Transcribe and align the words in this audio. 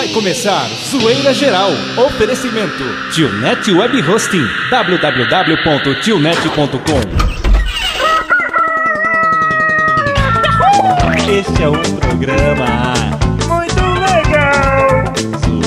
Vai 0.00 0.08
começar 0.08 0.66
Zoeira 0.90 1.34
Geral. 1.34 1.68
Oferecimento 2.06 2.82
Tionet 3.12 3.70
Web 3.70 4.00
Hosting. 4.00 4.46
www.tionet.com 4.70 5.60
Este 11.30 11.62
é 11.62 11.68
o 11.68 11.72
programa 11.98 12.94
Muito 13.46 13.84
legal! 14.00 15.04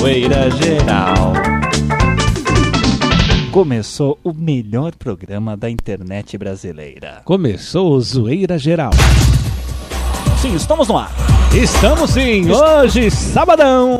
Zoeira 0.00 0.50
Geral. 0.50 1.32
Começou 3.52 4.18
o 4.24 4.32
melhor 4.32 4.96
programa 4.96 5.56
da 5.56 5.70
internet 5.70 6.36
brasileira. 6.36 7.22
Começou 7.24 7.92
o 7.92 8.00
Zoeira 8.00 8.58
Geral. 8.58 8.90
Sim, 10.44 10.56
estamos 10.56 10.88
no 10.88 10.98
ar. 10.98 11.10
Estamos 11.54 12.10
sim, 12.10 12.50
hoje, 12.50 13.10
sabadão, 13.10 13.98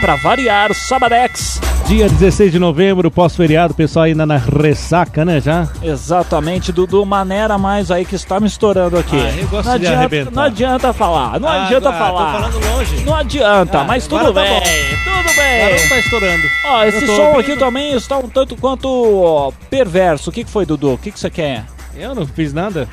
Pra 0.00 0.14
variar, 0.14 0.72
Sabadex. 0.72 1.60
dia 1.88 2.08
16 2.08 2.52
de 2.52 2.60
novembro, 2.60 3.10
pós-feriado, 3.10 3.74
pessoal 3.74 4.04
ainda 4.04 4.24
na 4.24 4.36
ressaca, 4.36 5.24
né, 5.24 5.40
já? 5.40 5.66
Exatamente, 5.82 6.70
Dudu, 6.70 7.04
maneira 7.04 7.58
mais 7.58 7.90
aí 7.90 8.04
que 8.04 8.14
está 8.14 8.38
me 8.38 8.46
estourando 8.46 8.96
aqui. 8.96 9.16
Ah, 9.16 9.36
eu 9.36 9.48
gosto 9.48 9.66
não, 9.68 9.78
de 9.78 9.86
adianta, 9.86 9.98
arrebentar. 9.98 10.30
não 10.30 10.42
adianta 10.44 10.92
falar, 10.92 11.40
não 11.40 11.48
adianta 11.48 11.92
falar. 11.92 12.50
longe. 12.76 13.04
Não 13.04 13.14
adianta, 13.16 13.80
Ah, 13.80 13.84
mas 13.84 14.06
tudo 14.06 14.28
agora 14.28 14.32
tá 14.32 14.60
bem, 14.60 14.62
tudo 15.04 15.36
bem. 15.36 15.80
Não 15.80 15.88
tá 15.88 15.98
estourando. 15.98 16.42
Ó, 16.66 16.84
esse 16.84 17.00
tô 17.04 17.16
som 17.16 17.22
ouvindo. 17.22 17.40
aqui 17.40 17.56
também 17.56 17.96
está 17.96 18.16
um 18.18 18.28
tanto 18.28 18.54
quanto 18.54 19.52
perverso. 19.68 20.30
O 20.30 20.32
que, 20.32 20.44
que 20.44 20.50
foi, 20.50 20.64
Dudu? 20.64 20.92
O 20.92 20.98
que, 20.98 21.10
que 21.10 21.18
você 21.18 21.30
quer? 21.30 21.64
Eu 21.96 22.14
não 22.14 22.24
fiz 22.26 22.52
nada. 22.52 22.88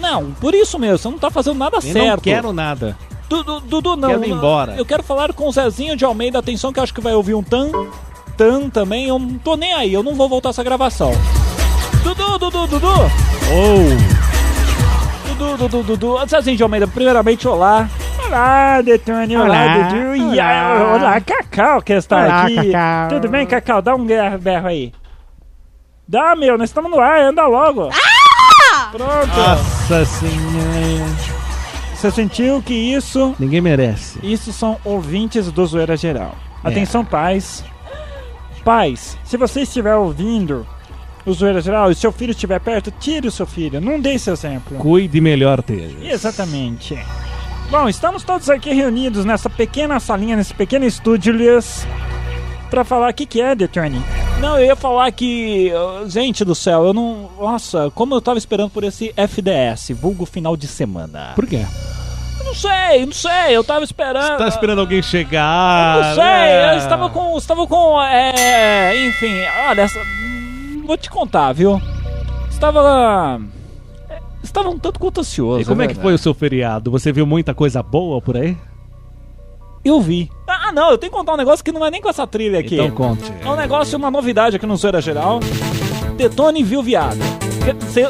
Não, 0.00 0.32
por 0.32 0.54
isso 0.54 0.78
mesmo, 0.78 0.98
você 0.98 1.08
não 1.08 1.18
tá 1.18 1.30
fazendo 1.30 1.58
nada 1.58 1.76
Eu 1.76 1.82
certo. 1.82 2.06
não 2.06 2.16
quero 2.18 2.52
nada. 2.52 2.96
Dudu, 3.28 3.60
Dudu, 3.60 3.96
não. 3.96 4.08
Quero 4.08 4.24
ir 4.24 4.30
embora. 4.30 4.74
Eu 4.76 4.84
quero 4.84 5.02
falar 5.04 5.32
com 5.32 5.46
o 5.46 5.52
Zezinho 5.52 5.94
de 5.96 6.04
Almeida. 6.04 6.38
Atenção, 6.40 6.72
que 6.72 6.80
eu 6.80 6.82
acho 6.82 6.92
que 6.92 7.00
vai 7.00 7.14
ouvir 7.14 7.34
um 7.34 7.42
tan, 7.44 7.70
tan 8.36 8.68
também. 8.68 9.06
Eu 9.06 9.18
não 9.20 9.38
tô 9.38 9.54
nem 9.56 9.72
aí, 9.72 9.92
eu 9.94 10.02
não 10.02 10.14
vou 10.16 10.28
voltar 10.28 10.48
essa 10.48 10.64
gravação. 10.64 11.12
Dudu, 12.02 12.38
Dudu, 12.38 12.66
Dudu. 12.66 12.88
Oh, 13.52 15.34
Dudu, 15.34 15.68
Dudu, 15.68 15.96
Dudu. 15.96 16.26
Zezinho 16.26 16.56
de 16.56 16.62
Almeida, 16.62 16.88
primeiramente, 16.88 17.46
olá. 17.46 17.88
Olá, 18.26 18.80
Detone. 18.82 19.36
Olá, 19.36 19.44
Olá. 19.44 19.88
Dudu. 19.88 20.32
Olá. 20.32 20.94
olá, 20.94 21.20
Cacau, 21.20 21.82
que 21.82 21.92
está 21.92 22.24
Olá, 22.24 22.42
aqui. 22.42 22.72
Cacau. 22.72 23.08
Tudo 23.10 23.28
bem, 23.28 23.46
Cacau? 23.46 23.80
Dá 23.82 23.94
um 23.94 24.04
berro, 24.04 24.38
berro 24.38 24.66
aí. 24.66 24.92
Dá, 26.08 26.34
meu, 26.34 26.58
nós 26.58 26.70
estamos 26.70 26.90
no 26.90 26.98
ar, 26.98 27.20
anda 27.20 27.46
logo. 27.46 27.88
Pronto. 28.92 29.26
nossa 29.26 30.04
senhora. 30.04 31.40
Você 31.94 32.10
sentiu 32.10 32.62
que 32.62 32.72
isso 32.72 33.34
Ninguém 33.38 33.60
merece. 33.60 34.18
Isso 34.22 34.52
são 34.52 34.78
ouvintes 34.84 35.52
do 35.52 35.66
Zoeira 35.66 35.96
Geral. 35.96 36.34
É. 36.64 36.68
Atenção, 36.68 37.04
pais. 37.04 37.62
Pais, 38.64 39.18
se 39.24 39.36
você 39.36 39.62
estiver 39.62 39.94
ouvindo 39.94 40.66
o 41.26 41.32
Zoeira 41.32 41.60
Geral 41.60 41.90
e 41.90 41.94
seu 41.94 42.10
filho 42.10 42.30
estiver 42.30 42.58
perto, 42.60 42.90
tire 42.90 43.28
o 43.28 43.30
seu 43.30 43.46
filho. 43.46 43.80
Não 43.80 44.00
dê 44.00 44.14
esse 44.14 44.30
exemplo. 44.30 44.78
Cuide 44.78 45.20
melhor 45.20 45.62
dele. 45.62 46.10
Exatamente. 46.10 46.98
Bom, 47.70 47.88
estamos 47.88 48.24
todos 48.24 48.48
aqui 48.50 48.72
reunidos 48.72 49.24
nessa 49.24 49.48
pequena 49.48 50.00
salinha, 50.00 50.36
nesse 50.36 50.52
pequeno 50.54 50.84
estúdio, 50.84 51.34
pra 52.68 52.82
falar 52.84 53.10
o 53.10 53.14
que, 53.14 53.26
que 53.26 53.40
é, 53.40 53.54
Detone. 53.54 54.02
Não, 54.40 54.58
eu 54.58 54.66
ia 54.66 54.76
falar 54.76 55.10
que. 55.12 55.70
Gente 56.06 56.44
do 56.44 56.54
céu, 56.54 56.84
eu 56.86 56.94
não. 56.94 57.30
Nossa, 57.38 57.90
como 57.94 58.14
eu 58.14 58.20
tava 58.20 58.38
esperando 58.38 58.70
por 58.70 58.82
esse 58.84 59.12
FDS, 59.16 59.90
vulgo 60.00 60.24
final 60.24 60.56
de 60.56 60.66
semana. 60.66 61.32
Por 61.34 61.46
quê? 61.46 61.64
Eu 62.38 62.44
não 62.46 62.54
sei, 62.54 63.04
não 63.04 63.12
sei, 63.12 63.56
eu 63.56 63.62
tava 63.62 63.84
esperando. 63.84 64.38
Tá 64.38 64.48
esperando 64.48 64.80
alguém 64.80 65.02
chegar? 65.02 65.96
Não 65.98 66.14
sei, 66.14 66.24
né? 66.24 66.74
eu 66.74 66.78
estava 66.78 67.10
com. 67.10 67.36
Estava 67.36 67.66
com. 67.66 68.02
É, 68.02 69.06
enfim, 69.06 69.34
olha, 69.68 69.82
essa, 69.82 70.00
vou 70.86 70.96
te 70.96 71.10
contar, 71.10 71.52
viu? 71.52 71.80
Estava. 72.50 73.40
é, 74.08 74.18
Estava 74.42 74.70
um 74.70 74.78
tanto 74.78 74.98
quanto 74.98 75.20
ansioso. 75.20 75.60
E 75.60 75.64
como 75.66 75.82
é 75.82 75.84
que 75.84 75.88
verdade. 75.94 76.02
foi 76.02 76.14
o 76.14 76.18
seu 76.18 76.32
feriado? 76.32 76.90
Você 76.90 77.12
viu 77.12 77.26
muita 77.26 77.52
coisa 77.52 77.82
boa 77.82 78.22
por 78.22 78.38
aí? 78.38 78.56
Eu 79.84 80.00
vi. 80.00 80.30
Ah, 80.70 80.72
não, 80.72 80.92
eu 80.92 80.98
tenho 80.98 81.10
que 81.10 81.18
contar 81.18 81.34
um 81.34 81.36
negócio 81.36 81.64
que 81.64 81.72
não 81.72 81.84
é 81.84 81.90
nem 81.90 82.00
com 82.00 82.08
essa 82.08 82.24
trilha 82.28 82.60
aqui. 82.60 82.76
Então 82.76 82.92
conte. 82.92 83.32
É 83.44 83.50
um 83.50 83.56
negócio, 83.56 83.98
uma 83.98 84.08
novidade 84.08 84.54
aqui 84.54 84.64
no 84.66 84.76
Zoeira 84.76 85.00
Geral. 85.00 85.40
Detone 86.16 86.62
viu 86.62 86.80
viado. 86.80 87.18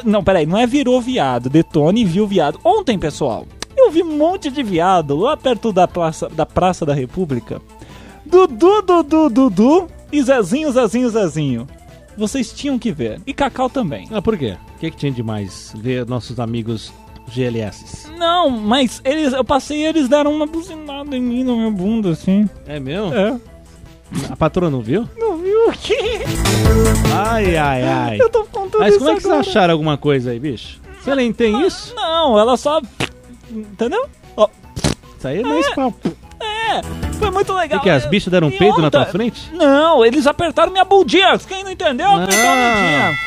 Não, 0.04 0.22
peraí, 0.22 0.44
não 0.44 0.58
é 0.58 0.66
virou 0.66 1.00
viado. 1.00 1.48
Detone 1.48 2.04
viu 2.04 2.26
viado. 2.26 2.60
Ontem, 2.62 2.98
pessoal, 2.98 3.46
eu 3.74 3.90
vi 3.90 4.02
um 4.02 4.14
monte 4.14 4.50
de 4.50 4.62
viado 4.62 5.16
lá 5.16 5.38
perto 5.38 5.72
da 5.72 5.88
Praça 5.88 6.28
da, 6.28 6.44
praça 6.44 6.84
da 6.84 6.92
República. 6.92 7.62
Dudu, 8.26 8.82
Dudu, 8.82 9.30
Dudu 9.30 9.88
e 10.12 10.22
Zezinho, 10.22 10.70
Zezinho, 10.70 11.08
Zezinho. 11.08 11.66
Vocês 12.14 12.52
tinham 12.52 12.78
que 12.78 12.92
ver. 12.92 13.22
E 13.26 13.32
Cacau 13.32 13.70
também. 13.70 14.06
Ah, 14.12 14.20
por 14.20 14.36
quê? 14.36 14.58
O 14.76 14.78
que, 14.80 14.90
que 14.90 14.96
tinha 14.98 15.12
de 15.12 15.22
mais 15.22 15.72
ver 15.78 16.06
nossos 16.06 16.38
amigos 16.38 16.92
GLS? 17.32 18.08
Não, 18.18 18.50
mas 18.50 19.00
eles, 19.04 19.32
eu 19.32 19.44
passei 19.44 19.78
e 19.78 19.84
eles 19.86 20.08
deram 20.08 20.34
uma 20.34 20.46
buzinada 20.46 21.16
em 21.16 21.20
mim, 21.22 21.44
na 21.44 21.52
minha 21.52 21.70
bunda, 21.70 22.10
assim. 22.10 22.48
É 22.66 22.78
mesmo? 22.80 23.14
É. 23.14 23.38
A 24.28 24.36
patroa 24.36 24.68
não 24.70 24.80
viu? 24.80 25.08
Não 25.16 25.36
viu 25.38 25.68
o 25.68 25.72
quê? 25.72 26.20
Ai, 27.14 27.56
ai, 27.56 27.82
ai. 27.84 28.20
Eu 28.20 28.28
tô 28.28 28.44
contando 28.44 28.80
Mas 28.80 28.96
como 28.98 29.10
é 29.10 29.14
que 29.14 29.20
vocês 29.22 29.32
agora. 29.32 29.48
acharam 29.48 29.72
alguma 29.72 29.96
coisa 29.96 30.30
aí, 30.32 30.38
bicho? 30.38 30.80
Você 31.00 31.14
nem 31.14 31.32
tem 31.32 31.64
isso? 31.66 31.94
Não, 31.94 32.38
ela 32.38 32.56
só. 32.56 32.80
Entendeu? 33.50 34.06
Ó, 34.36 34.48
Isso 35.16 35.28
aí 35.28 35.42
não 35.42 35.54
é 35.54 35.60
spam. 35.60 35.94
é, 36.40 36.82
foi 37.18 37.30
muito 37.30 37.52
O 37.52 37.56
legal. 37.56 37.78
que, 37.78 37.84
que 37.84 37.90
é? 37.90 37.94
As 37.94 38.06
bichas 38.06 38.30
deram 38.30 38.48
um 38.48 38.50
E 38.50 38.58
peito 38.58 38.78
na 38.78 38.84
outra- 38.86 39.04
tua 39.04 39.12
frente? 39.12 39.50
Não, 39.54 40.04
eles 40.04 40.26
apertaram 40.26 40.72
minha 40.72 40.84
bundinha. 40.84 41.38
Quem 41.38 41.64
não 41.64 41.70
entendeu, 41.70 42.06
apertou 42.10 42.38
a 42.44 42.52
Ah. 42.52 42.74
bundinha. 42.74 43.18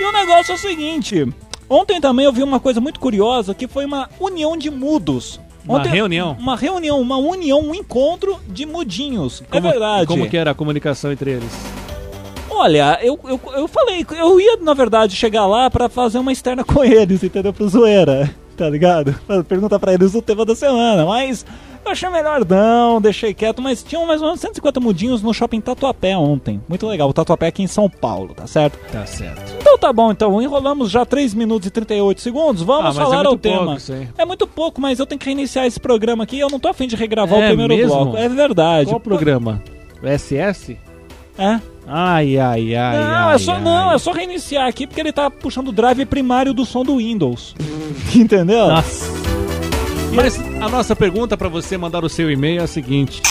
E 0.00 0.04
o 0.04 0.12
negócio 0.12 0.52
é 0.52 0.54
o 0.54 0.58
seguinte: 0.58 1.26
ontem 1.70 2.00
também 2.00 2.26
eu 2.26 2.32
vi 2.32 2.42
uma 2.42 2.60
coisa 2.60 2.80
muito 2.80 3.00
curiosa 3.00 3.54
que 3.54 3.66
foi 3.66 3.86
uma 3.86 4.10
união 4.20 4.56
de 4.56 4.68
mudos. 4.70 5.40
Uma 5.64 5.78
Ontem- 5.78 5.90
reunião? 5.90 6.36
Uma 6.38 6.56
reunião, 6.56 7.00
uma 7.00 7.16
união, 7.18 7.60
um 7.60 7.74
encontro 7.74 8.38
de 8.48 8.66
mudinhos. 8.66 9.42
é 9.52 9.60
verdade. 9.60 10.06
Como 10.06 10.28
que 10.28 10.36
era 10.36 10.50
a 10.50 10.54
comunicação 10.54 11.12
entre 11.12 11.32
eles? 11.32 11.50
Olha, 12.48 12.98
eu, 13.02 13.18
eu, 13.24 13.40
eu 13.54 13.68
falei, 13.68 14.04
eu 14.18 14.40
ia, 14.40 14.56
na 14.58 14.74
verdade, 14.74 15.14
chegar 15.16 15.46
lá 15.46 15.70
pra 15.70 15.88
fazer 15.88 16.18
uma 16.18 16.32
externa 16.32 16.64
com 16.64 16.82
eles, 16.84 17.22
entendeu? 17.22 17.52
Pro 17.52 17.68
zoeira, 17.68 18.34
tá 18.56 18.68
ligado? 18.68 19.14
Pra 19.26 19.42
Perguntar 19.44 19.78
pra 19.78 19.94
eles 19.94 20.14
o 20.14 20.20
tema 20.22 20.44
da 20.44 20.54
semana, 20.56 21.06
mas 21.06 21.44
eu 21.90 21.92
achei 21.92 22.08
melhor 22.08 22.44
não, 22.44 23.00
deixei 23.00 23.34
quieto, 23.34 23.60
mas 23.60 23.82
tinham 23.82 24.06
mais 24.06 24.20
ou 24.20 24.28
menos 24.28 24.40
150 24.40 24.78
mudinhos 24.80 25.22
no 25.22 25.34
shopping 25.34 25.60
Tatuapé 25.60 26.16
ontem. 26.16 26.60
Muito 26.68 26.86
legal, 26.86 27.08
o 27.08 27.12
Tatuapé 27.12 27.48
aqui 27.48 27.62
em 27.62 27.66
São 27.66 27.90
Paulo, 27.90 28.32
tá 28.34 28.46
certo? 28.46 28.78
Tá 28.92 29.04
certo. 29.06 29.56
Então 29.60 29.76
tá 29.76 29.92
bom, 29.92 30.10
então, 30.12 30.40
enrolamos 30.40 30.90
já 30.90 31.04
3 31.04 31.34
minutos 31.34 31.66
e 31.66 31.70
38 31.70 32.20
segundos, 32.20 32.62
vamos 32.62 32.96
Ah, 32.96 33.02
é 33.02 33.04
falar 33.04 33.28
o 33.28 33.36
tema. 33.36 33.76
É 34.16 34.24
muito 34.24 34.46
pouco, 34.46 34.80
mas 34.80 34.98
eu 34.98 35.06
tenho 35.06 35.18
que 35.18 35.26
reiniciar 35.26 35.66
esse 35.66 35.80
programa 35.80 36.24
aqui, 36.24 36.38
eu 36.38 36.48
não 36.48 36.60
tô 36.60 36.68
afim 36.68 36.86
de 36.86 36.94
regravar 36.96 37.38
É 37.40 37.44
o 37.44 37.48
primeiro 37.48 37.76
mesmo? 37.76 38.04
bloco. 38.04 38.16
É 38.16 38.28
verdade. 38.28 38.90
Qual 38.90 39.00
programa? 39.00 39.62
O 40.02 40.06
SS? 40.06 40.78
É? 41.36 41.60
Ai, 41.86 42.38
ai, 42.38 42.74
ai. 42.76 42.96
Não, 42.98 43.04
ai, 43.28 43.34
é 43.34 43.38
só, 43.38 43.52
ai. 43.54 43.60
não, 43.60 43.92
é 43.92 43.98
só 43.98 44.12
reiniciar 44.12 44.68
aqui 44.68 44.86
porque 44.86 45.00
ele 45.00 45.12
tá 45.12 45.28
puxando 45.30 45.68
o 45.68 45.72
drive 45.72 46.04
primário 46.06 46.54
do 46.54 46.64
som 46.64 46.84
do 46.84 46.98
Windows. 46.98 47.54
Entendeu? 48.14 48.68
Nossa. 48.68 49.39
Mas 50.12 50.36
a 50.60 50.68
nossa 50.68 50.96
pergunta 50.96 51.36
pra 51.36 51.48
você 51.48 51.78
mandar 51.78 52.04
o 52.04 52.08
seu 52.08 52.28
e-mail 52.30 52.60
é 52.60 52.64
a 52.64 52.66
seguinte. 52.66 53.22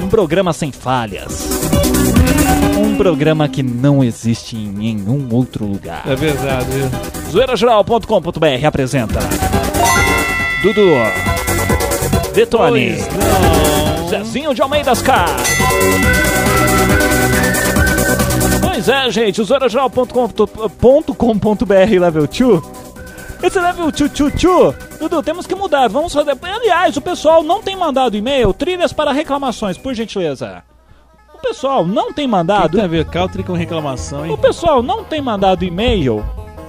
Um 0.00 0.08
programa 0.08 0.52
sem 0.52 0.72
falhas. 0.72 1.46
Um 2.78 2.96
programa 2.96 3.48
que 3.48 3.62
não 3.62 4.02
existe 4.02 4.56
em 4.56 4.68
nenhum 4.68 5.28
outro 5.30 5.66
lugar. 5.66 6.02
É 6.06 6.16
verdade. 6.16 6.70
Zoeirageral.com.br 7.30 8.66
apresenta 8.66 9.20
Dudu 10.62 11.27
Detone 12.38 12.94
Zezinho 14.08 14.54
de 14.54 14.62
Almeida 14.62 14.94
Scar 14.94 15.26
Pois 18.62 18.88
é, 18.88 19.10
gente, 19.10 19.40
o 19.40 19.44
zoeirageral.com.br 19.44 22.00
level 22.00 22.28
2 22.28 22.62
esse 23.42 23.58
level 23.58 23.90
2 23.90 24.10
2 24.12 24.32
2 24.34 24.74
Dudu, 25.00 25.20
temos 25.20 25.48
que 25.48 25.54
mudar, 25.56 25.88
vamos 25.88 26.12
fazer 26.12 26.36
Aliás, 26.40 26.96
o 26.96 27.00
pessoal 27.00 27.42
não 27.42 27.60
tem 27.60 27.74
mandado 27.74 28.16
e-mail 28.16 28.52
Trilhas 28.52 28.92
para 28.92 29.10
reclamações, 29.10 29.76
por 29.76 29.92
gentileza 29.92 30.62
O 31.34 31.38
pessoal 31.38 31.84
não 31.84 32.12
tem 32.12 32.28
mandado 32.28 32.76
Tem 32.76 32.84
a 32.84 32.88
ver 32.88 33.04
country 33.06 33.42
com 33.42 33.54
reclamação, 33.54 34.24
hein? 34.24 34.32
o 34.32 34.38
pessoal 34.38 34.80
não 34.80 35.02
tem 35.02 35.20
mandado 35.20 35.64
e-mail. 35.64 36.24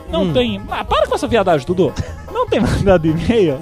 Não 0.10 0.24
Hum. 0.24 0.34
tem. 0.34 0.60
Ah, 0.72 0.84
para 0.84 1.06
com 1.06 1.14
essa 1.14 1.28
viadagem, 1.28 1.68
Dudu. 1.68 1.94
Não 2.34 2.48
tem 2.48 2.60
mandado 2.66 3.06
e-mail. 3.06 3.60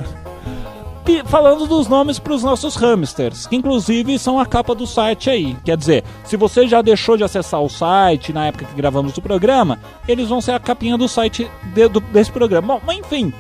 Falando 1.26 1.66
dos 1.68 1.88
nomes 1.88 2.20
pros 2.20 2.44
nossos 2.44 2.76
hamsters, 2.76 3.48
que 3.48 3.56
inclusive 3.56 4.18
são 4.20 4.40
a 4.40 4.46
capa 4.46 4.74
do 4.76 4.86
site 4.88 5.30
aí. 5.30 5.56
Quer 5.64 5.78
dizer, 5.78 6.04
se 6.24 6.36
você 6.38 6.68
já 6.68 6.82
deixou 6.82 7.16
de 7.18 7.24
acessar 7.24 7.62
o 7.62 7.70
site 7.70 8.32
na 8.34 8.46
época 8.48 8.66
que 8.66 8.76
gravamos 8.76 9.16
o 9.18 9.22
programa, 9.22 9.80
eles 10.08 10.28
vão 10.30 10.42
ser 10.42 10.52
a 10.52 10.60
capinha 10.60 10.98
do 10.98 11.08
site 11.08 11.50
de- 11.74 11.88
do- 11.88 12.00
desse 12.00 12.32
programa. 12.32 12.76
Bom, 12.76 12.82
mas 12.86 12.98
enfim. 13.00 13.34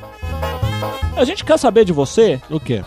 A 1.15 1.23
gente 1.25 1.43
quer 1.43 1.57
saber 1.57 1.83
de 1.85 1.91
você 1.93 2.39
O 2.49 2.59
quê? 2.59 2.83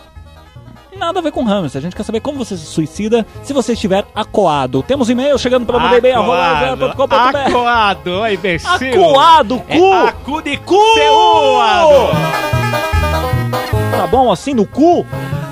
nada 0.97 1.17
a 1.19 1.21
ver 1.23 1.31
com 1.31 1.43
hamster. 1.43 1.79
A 1.79 1.81
gente 1.81 1.95
quer 1.95 2.03
saber 2.03 2.19
como 2.19 2.37
você 2.37 2.55
se 2.55 2.65
suicida 2.65 3.25
se 3.43 3.53
você 3.53 3.73
estiver 3.73 4.05
acoado. 4.13 4.83
Temos 4.83 5.09
e-mail 5.09 5.35
chegando 5.39 5.65
pelo. 5.65 5.79
Acuado, 7.47 8.11
ô 8.19 8.27
imbecil. 8.27 8.69
Acoado, 9.01 9.59
cu! 9.59 9.73
É 9.73 10.07
acu 10.09 10.41
de 10.43 10.57
cu! 10.57 10.75
Tá 14.01 14.07
bom 14.07 14.31
assim 14.31 14.55
no 14.55 14.65
cu? 14.65 15.05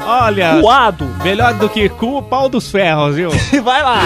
Olha, 0.04 0.60
Coado. 0.60 1.06
melhor 1.24 1.54
do 1.54 1.70
que 1.70 1.88
cu, 1.88 2.20
pau 2.24 2.50
dos 2.50 2.72
ferros, 2.72 3.16
viu? 3.16 3.30
Vai 3.62 3.84
lá. 3.84 4.00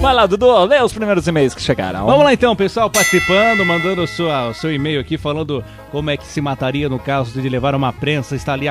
Vai 0.00 0.14
lá, 0.14 0.24
Dudu, 0.24 0.64
lê 0.64 0.82
os 0.82 0.94
primeiros 0.94 1.26
e-mails 1.28 1.54
que 1.54 1.60
chegaram. 1.60 2.06
Vamos 2.06 2.24
lá 2.24 2.32
então, 2.32 2.56
pessoal, 2.56 2.88
participando, 2.88 3.66
mandando 3.66 4.06
sua, 4.06 4.48
o 4.48 4.54
seu 4.54 4.72
e-mail 4.72 4.98
aqui, 4.98 5.18
falando 5.18 5.62
como 5.92 6.08
é 6.08 6.16
que 6.16 6.26
se 6.26 6.40
mataria 6.40 6.88
no 6.88 6.98
caso 6.98 7.38
de 7.38 7.46
levar 7.48 7.74
uma 7.74 7.92
prensa, 7.92 8.34
está 8.34 8.54
ali. 8.54 8.66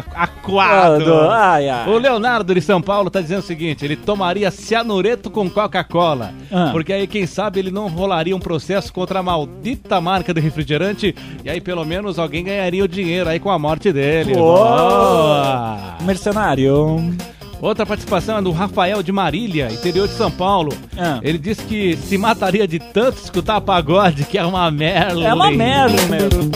Dudu, 0.97 1.29
Ai, 1.29 1.69
ai. 1.69 1.87
O 1.87 1.99
Leonardo 1.99 2.55
de 2.55 2.61
São 2.61 2.81
Paulo 2.81 3.11
tá 3.11 3.21
dizendo 3.21 3.39
o 3.39 3.43
seguinte: 3.43 3.85
ele 3.85 3.95
tomaria 3.95 4.49
cianureto 4.49 5.29
com 5.29 5.47
Coca-Cola. 5.47 6.33
Ah. 6.51 6.69
Porque 6.71 6.91
aí, 6.91 7.05
quem 7.05 7.27
sabe, 7.27 7.59
ele 7.59 7.69
não 7.69 7.87
rolaria 7.87 8.35
um 8.35 8.39
processo 8.39 8.91
contra 8.91 9.19
a 9.19 9.23
maldita 9.23 10.01
marca 10.01 10.33
de 10.33 10.41
refrigerante. 10.41 11.15
E 11.45 11.49
aí, 11.49 11.61
pelo 11.61 11.85
menos, 11.85 12.17
alguém 12.17 12.43
ganharia 12.43 12.83
o 12.83 12.87
dinheiro 12.87 13.29
aí 13.29 13.39
com 13.39 13.51
a 13.51 13.59
morte 13.59 13.93
dele. 13.93 14.33
Boa. 14.33 15.95
Mercenário. 16.01 17.13
Outra 17.61 17.85
participação 17.85 18.37
é 18.37 18.41
do 18.41 18.51
Rafael 18.51 19.03
de 19.03 19.11
Marília, 19.11 19.67
interior 19.71 20.07
de 20.07 20.13
São 20.13 20.31
Paulo. 20.31 20.71
Ah. 20.97 21.19
Ele 21.21 21.37
disse 21.37 21.63
que 21.63 21.97
se 21.97 22.17
mataria 22.17 22.67
de 22.67 22.79
tanto 22.79 23.17
escutar 23.21 23.59
pagode, 23.61 24.23
que 24.23 24.37
é 24.37 24.45
uma 24.45 24.69
merda. 24.71 25.21
É 25.21 25.33
uma 25.33 25.51
merda 25.51 26.01
mesmo. 26.05 26.49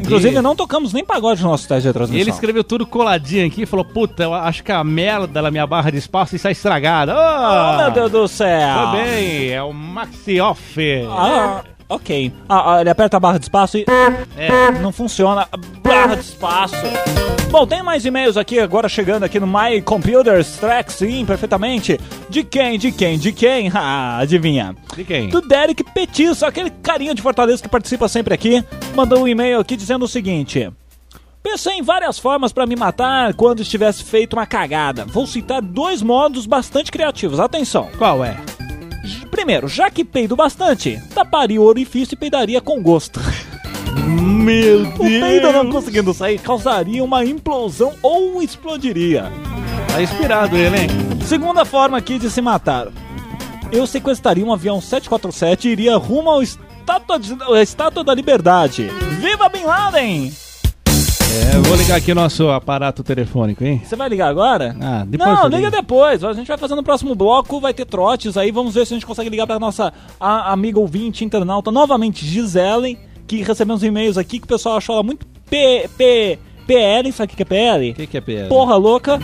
Inclusive, 0.00 0.36
E- 0.36 0.40
não 0.40 0.54
tocamos 0.56 0.92
nem 0.92 1.04
pagode 1.04 1.42
no 1.42 1.50
nosso 1.50 1.66
teste 1.68 1.88
de 1.88 1.92
transmissão. 1.92 2.20
Ele 2.20 2.30
escreveu 2.30 2.62
tudo 2.64 2.86
coladinho 2.86 3.46
aqui 3.46 3.62
e 3.62 3.66
falou: 3.66 3.84
Puta, 3.84 4.22
eu 4.22 4.32
acho 4.32 4.62
que 4.62 4.70
a 4.72 4.82
merda 4.84 5.42
da 5.42 5.50
minha 5.50 5.66
barra 5.66 5.90
de 5.90 5.98
espaço 5.98 6.36
está 6.36 6.50
estragada. 6.50 7.14
Oh, 7.14 7.76
meu 7.76 7.90
Deus 7.90 8.12
do 8.12 8.28
céu. 8.28 8.92
Bem, 8.92 9.50
é 9.50 9.62
o 9.62 9.72
Maxi 9.74 10.40
Off. 10.40 10.80
Ah, 11.10 11.62
ok. 11.88 12.32
Ah, 12.48 12.74
ah, 12.74 12.80
ele 12.80 12.90
aperta 12.90 13.16
a 13.16 13.20
barra 13.20 13.38
de 13.38 13.44
espaço 13.44 13.78
e... 13.78 13.86
É. 14.36 14.72
Não 14.80 14.92
funciona. 14.92 15.48
Barra 15.82 16.14
de 16.14 16.22
espaço. 16.22 16.76
Bom, 17.50 17.66
tem 17.66 17.82
mais 17.82 18.04
e-mails 18.04 18.36
aqui 18.36 18.58
agora 18.58 18.88
chegando 18.88 19.22
aqui 19.22 19.38
no 19.38 19.46
My 19.46 19.80
Computers 19.80 20.56
Track, 20.56 20.92
sim, 20.92 21.24
perfeitamente. 21.24 21.98
De 22.28 22.42
quem? 22.42 22.78
De 22.78 22.90
quem? 22.92 23.18
De 23.18 23.32
quem? 23.32 23.70
Ah, 23.78 24.18
adivinha. 24.18 24.74
De 24.96 25.04
quem? 25.04 25.28
Do 25.28 25.40
Derek 25.40 25.84
Petiço, 25.84 26.44
aquele 26.44 26.70
carinha 26.70 27.14
de 27.14 27.22
Fortaleza 27.22 27.62
que 27.62 27.68
participa 27.68 28.08
sempre 28.08 28.34
aqui, 28.34 28.64
mandou 28.94 29.20
um 29.20 29.28
e-mail 29.28 29.60
aqui 29.60 29.76
dizendo 29.76 30.04
o 30.04 30.08
seguinte: 30.08 30.68
Pensei 31.42 31.74
em 31.74 31.82
várias 31.82 32.18
formas 32.18 32.52
pra 32.52 32.66
me 32.66 32.74
matar 32.74 33.32
quando 33.34 33.60
estivesse 33.62 34.02
feito 34.02 34.32
uma 34.34 34.46
cagada. 34.46 35.04
Vou 35.04 35.26
citar 35.26 35.62
dois 35.62 36.02
modos 36.02 36.44
bastante 36.44 36.90
criativos. 36.90 37.38
Atenção. 37.38 37.88
Qual 37.96 38.24
é? 38.24 38.36
Primeiro, 39.36 39.68
já 39.68 39.90
que 39.90 40.02
peido 40.02 40.34
bastante, 40.34 40.98
taparia 41.14 41.60
o 41.60 41.64
orifício 41.64 42.14
e 42.14 42.16
peidaria 42.16 42.58
com 42.58 42.82
gosto. 42.82 43.20
Meu 44.08 44.88
O 44.94 44.96
peido 44.98 45.52
não 45.52 45.70
conseguindo 45.70 46.14
sair 46.14 46.38
causaria 46.38 47.04
uma 47.04 47.22
implosão 47.22 47.92
ou 48.02 48.42
explodiria. 48.42 49.30
Tá 49.92 50.00
inspirado 50.02 50.56
ele, 50.56 50.76
hein? 50.78 50.88
Segunda 51.26 51.66
forma 51.66 51.98
aqui 51.98 52.18
de 52.18 52.30
se 52.30 52.40
matar. 52.40 52.88
Eu 53.70 53.86
sequestraria 53.86 54.44
um 54.44 54.52
avião 54.54 54.80
747 54.80 55.68
e 55.68 55.72
iria 55.72 55.96
rumo 55.98 56.30
ao 56.30 56.42
estátua, 56.42 57.18
de- 57.18 57.36
à 57.54 57.62
Estátua 57.62 58.02
da 58.02 58.14
Liberdade. 58.14 58.88
Viva 59.20 59.50
Bin 59.50 59.64
Laden! 59.64 60.32
É, 61.36 61.56
eu 61.56 61.62
vou 61.62 61.76
ligar 61.76 61.96
aqui 61.96 62.12
o 62.12 62.14
nosso 62.14 62.48
aparato 62.48 63.02
telefônico, 63.04 63.62
hein? 63.62 63.82
Você 63.84 63.94
vai 63.94 64.08
ligar 64.08 64.28
agora? 64.28 64.74
Ah, 64.80 65.04
depois 65.06 65.28
Não, 65.38 65.48
liga 65.48 65.70
depois. 65.70 66.24
A 66.24 66.32
gente 66.32 66.46
vai 66.46 66.56
fazer 66.56 66.74
no 66.74 66.82
próximo 66.82 67.14
bloco, 67.14 67.60
vai 67.60 67.74
ter 67.74 67.84
trotes 67.84 68.36
aí. 68.36 68.50
Vamos 68.50 68.74
ver 68.74 68.86
se 68.86 68.94
a 68.94 68.96
gente 68.96 69.04
consegue 69.06 69.28
ligar 69.28 69.46
pra 69.46 69.58
nossa 69.58 69.92
a- 70.18 70.52
amiga 70.52 70.78
ouvinte 70.80 71.24
internauta, 71.24 71.70
novamente 71.70 72.24
Gisele, 72.24 72.98
que 73.26 73.42
recebemos 73.42 73.82
e-mails 73.82 74.16
aqui 74.16 74.38
que 74.38 74.44
o 74.44 74.48
pessoal 74.48 74.78
achou 74.78 74.94
ela 74.94 75.02
muito 75.02 75.26
P, 75.50 75.88
P, 75.98 76.38
PL. 76.66 77.12
Sabe 77.12 77.26
o 77.26 77.28
que 77.30 77.36
que 77.36 77.42
é 77.42 77.46
PL? 77.46 77.90
O 77.90 77.94
que, 77.94 78.06
que 78.06 78.16
é 78.16 78.20
PL? 78.20 78.48
Porra 78.48 78.76
louca. 78.76 79.18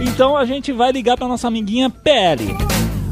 Então 0.00 0.36
a 0.36 0.44
gente 0.46 0.72
vai 0.72 0.90
ligar 0.90 1.16
pra 1.18 1.28
nossa 1.28 1.48
amiguinha 1.48 1.90
PL. 1.90 2.46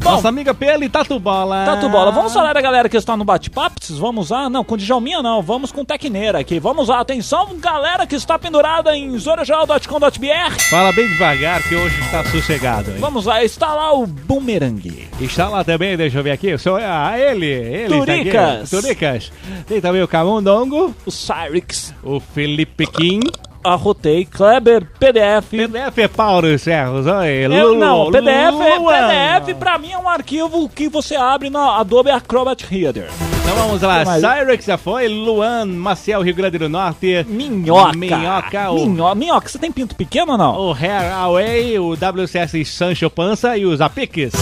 Bom, 0.07 0.13
Nossa 0.13 0.29
amiga 0.29 0.55
PL 0.55 0.89
Tatu 0.89 1.19
Bola. 1.19 1.65
Tatu 1.65 1.89
Bola, 1.89 2.13
vamos 2.13 2.33
falar 2.33 2.53
da 2.53 2.61
galera 2.61 2.89
que 2.89 2.97
está 2.97 3.17
no 3.17 3.25
bate-papo? 3.25 3.75
Vamos 3.99 4.31
lá? 4.31 4.49
Não, 4.49 4.63
com 4.63 4.77
Djalminha 4.77 5.21
não, 5.21 5.43
vamos 5.43 5.73
com 5.73 5.85
Tecneira 5.85 6.39
aqui. 6.39 6.61
Vamos 6.61 6.87
lá, 6.87 7.01
atenção, 7.01 7.57
galera 7.59 8.07
que 8.07 8.15
está 8.15 8.39
pendurada 8.39 8.97
em 8.97 9.19
zorajal.com.br. 9.19 10.61
Fala 10.71 10.93
bem 10.93 11.09
devagar 11.09 11.61
que 11.65 11.75
hoje 11.75 12.01
está 12.03 12.25
sossegado. 12.25 12.93
hein? 12.93 12.99
Vamos 13.01 13.25
lá, 13.27 13.43
está 13.43 13.75
lá 13.75 13.93
o 13.95 14.07
Boomerang. 14.07 15.09
Está 15.21 15.49
lá 15.49 15.65
também, 15.65 15.97
deixa 15.97 16.19
eu 16.19 16.23
ver 16.23 16.31
aqui. 16.31 16.55
O 16.55 16.59
seu, 16.59 16.77
ah, 16.77 17.15
ele, 17.19 17.47
ele. 17.47 17.89
tá. 17.99 18.05
Turicas. 18.05 18.71
Turicas. 18.71 19.33
Tem 19.67 19.81
também 19.81 20.03
o 20.05 20.09
Camundongo, 20.09 20.95
O 21.05 21.11
Cyrix, 21.11 21.93
o 22.05 22.21
Felipe 22.21 22.87
Kim. 22.87 23.19
A 23.67 23.75
Rotei, 23.75 24.25
Kleber, 24.25 24.87
PDF. 24.99 25.51
PDF 25.51 25.99
é 25.99 26.09
Paulo 26.09 26.59
Serros, 26.59 27.07
oi. 27.07 27.47
Eu, 27.47 27.75
não, 27.75 28.11
PDF, 28.11 28.61
é-. 28.61 29.41
PDF 29.41 29.59
pra 29.59 29.79
mim 29.79 29.93
é 29.93 29.99
um 29.99 30.09
arquivo 30.09 30.69
que 30.69 30.89
você 30.89 31.17
abre 31.17 31.51
na 31.51 31.79
Adobe 31.79 32.11
Acrobat 32.11 32.65
Reader. 32.65 33.09
Então 33.43 33.57
vamos 33.57 33.83
lá, 33.83 34.05
Cyrix 34.05 34.65
já 34.65 34.77
foi, 34.77 35.09
Luan, 35.09 35.67
Maciel, 35.67 36.23
Rio 36.23 36.35
Grande 36.35 36.59
do 36.59 36.69
Norte. 36.69 37.25
Minhoca. 37.29 37.97
Minhoca, 37.97 38.71
o, 38.71 38.87
Minhoca, 38.87 39.15
Minhoca, 39.15 39.49
você 39.49 39.59
tem 39.59 39.73
pinto 39.73 39.95
pequeno 39.95 40.33
ou 40.33 40.39
não? 40.39 40.57
o 40.57 40.73
Hair 40.73 41.13
Away, 41.15 41.79
o 41.79 41.93
WCS 41.93 42.69
Sancho 42.69 43.11
Pança 43.11 43.57
e 43.57 43.65
os 43.65 43.81
Apiques. 43.81 44.33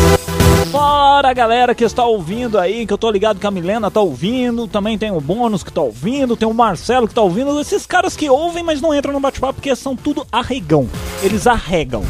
Fora 0.75 1.31
a 1.31 1.33
galera 1.33 1.73
que 1.73 1.85
está 1.85 2.04
ouvindo 2.04 2.59
aí, 2.59 2.85
que 2.85 2.93
eu 2.93 2.99
tô 2.99 3.09
ligado 3.09 3.38
que 3.38 3.47
a 3.47 3.50
Milena 3.52 3.93
tá 3.93 4.00
ouvindo, 4.00 4.66
também 4.66 4.99
tem 4.99 5.12
o 5.12 5.21
Bônus 5.21 5.62
que 5.62 5.73
tá 5.73 5.81
ouvindo, 5.81 6.37
tem 6.37 6.49
o 6.49 6.52
Marcelo 6.52 7.07
que 7.07 7.14
tá 7.14 7.23
ouvindo, 7.23 7.61
esses 7.61 7.87
caras 7.87 8.16
que 8.16 8.28
ouvem, 8.28 8.64
mas 8.64 8.81
não 8.81 8.93
entram 8.93 9.12
no 9.12 9.21
bate-papo 9.21 9.54
porque 9.54 9.76
são 9.76 9.95
tudo 9.95 10.26
arregão. 10.33 10.90
Eles 11.23 11.47
arregam. 11.47 12.02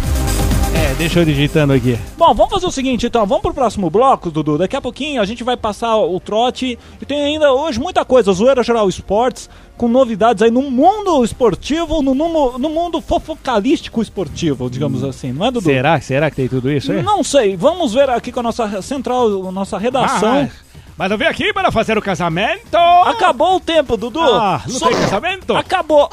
É, 0.76 0.95
deixa 0.95 1.21
eu 1.21 1.25
digitando 1.25 1.73
aqui. 1.73 1.99
Bom, 2.16 2.35
vamos 2.35 2.52
fazer 2.52 2.66
o 2.66 2.71
seguinte 2.71 3.07
então, 3.07 3.25
vamos 3.26 3.43
pro 3.43 3.54
próximo 3.54 3.88
bloco, 3.90 4.31
Dudu. 4.31 4.59
Daqui 4.59 4.76
a 4.76 4.81
pouquinho 4.81 5.21
a 5.23 5.25
gente 5.25 5.45
vai 5.45 5.57
passar 5.57 5.97
o 5.97 6.19
trote 6.19 6.78
e 7.00 7.07
tem 7.07 7.23
ainda 7.23 7.52
hoje 7.52 7.78
muita 7.78 8.04
coisa, 8.04 8.33
Zoeira 8.33 8.62
Geral 8.62 8.88
Esportes, 8.88 9.49
com 9.76 9.87
novidades 9.88 10.43
aí 10.43 10.50
no 10.50 10.62
mundo 10.62 11.25
esportivo, 11.25 12.02
no, 12.02 12.14
no, 12.14 12.59
no 12.59 12.69
mundo 12.69 13.00
fofocalístico 13.00 14.02
esportivo, 14.02 14.69
digamos 14.69 15.04
assim, 15.04 15.33
não 15.33 15.47
é, 15.47 15.50
Dudu? 15.50 15.64
Será? 15.64 16.00
Será 16.00 16.31
que 16.31 16.37
tem 16.37 16.49
tudo 16.49 16.71
isso 16.71 16.93
aí? 16.93 17.02
Não 17.02 17.23
sei, 17.23 17.57
vamos 17.57 17.95
ver 17.95 18.11
aqui 18.11 18.33
com 18.33 18.40
a 18.40 18.45
nossa 18.45 18.83
central, 18.83 19.28
nossa 19.52 19.78
redação. 19.78 20.49
Ah, 20.50 20.64
mas 20.97 21.11
eu 21.11 21.19
vim 21.19 21.25
aqui 21.25 21.52
para 21.52 21.73
fazer 21.73 21.97
o 21.99 22.02
casamento. 22.02 22.76
Acabou 23.04 23.57
o 23.57 23.61
tempo, 23.61 23.97
Dudu. 23.97 24.21
Ah, 24.21 24.62
não 24.66 24.78
Só- 24.78 24.88
tem 24.88 24.97
casamento? 24.97 25.57
Acabou. 25.57 26.09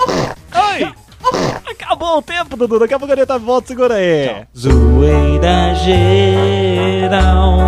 Ai! 0.51 0.91
Acabou 2.01 2.17
o 2.17 2.21
tempo, 2.23 2.57
Dudu. 2.57 2.79
Daqui 2.79 2.95
a 2.95 2.99
pouco 2.99 3.13
a 3.13 3.15
gente 3.15 3.27
tá 3.27 3.37
de 3.37 3.45
volta, 3.45 3.67
segura 3.67 3.93
aí. 3.93 4.47
Zoeira 4.57 5.75
geral. 5.75 7.59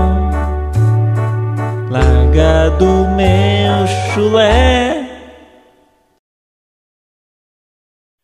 Lá, 1.92 2.00
escorregado 2.00 2.86
meu 3.16 3.88
chulé. 4.12 5.08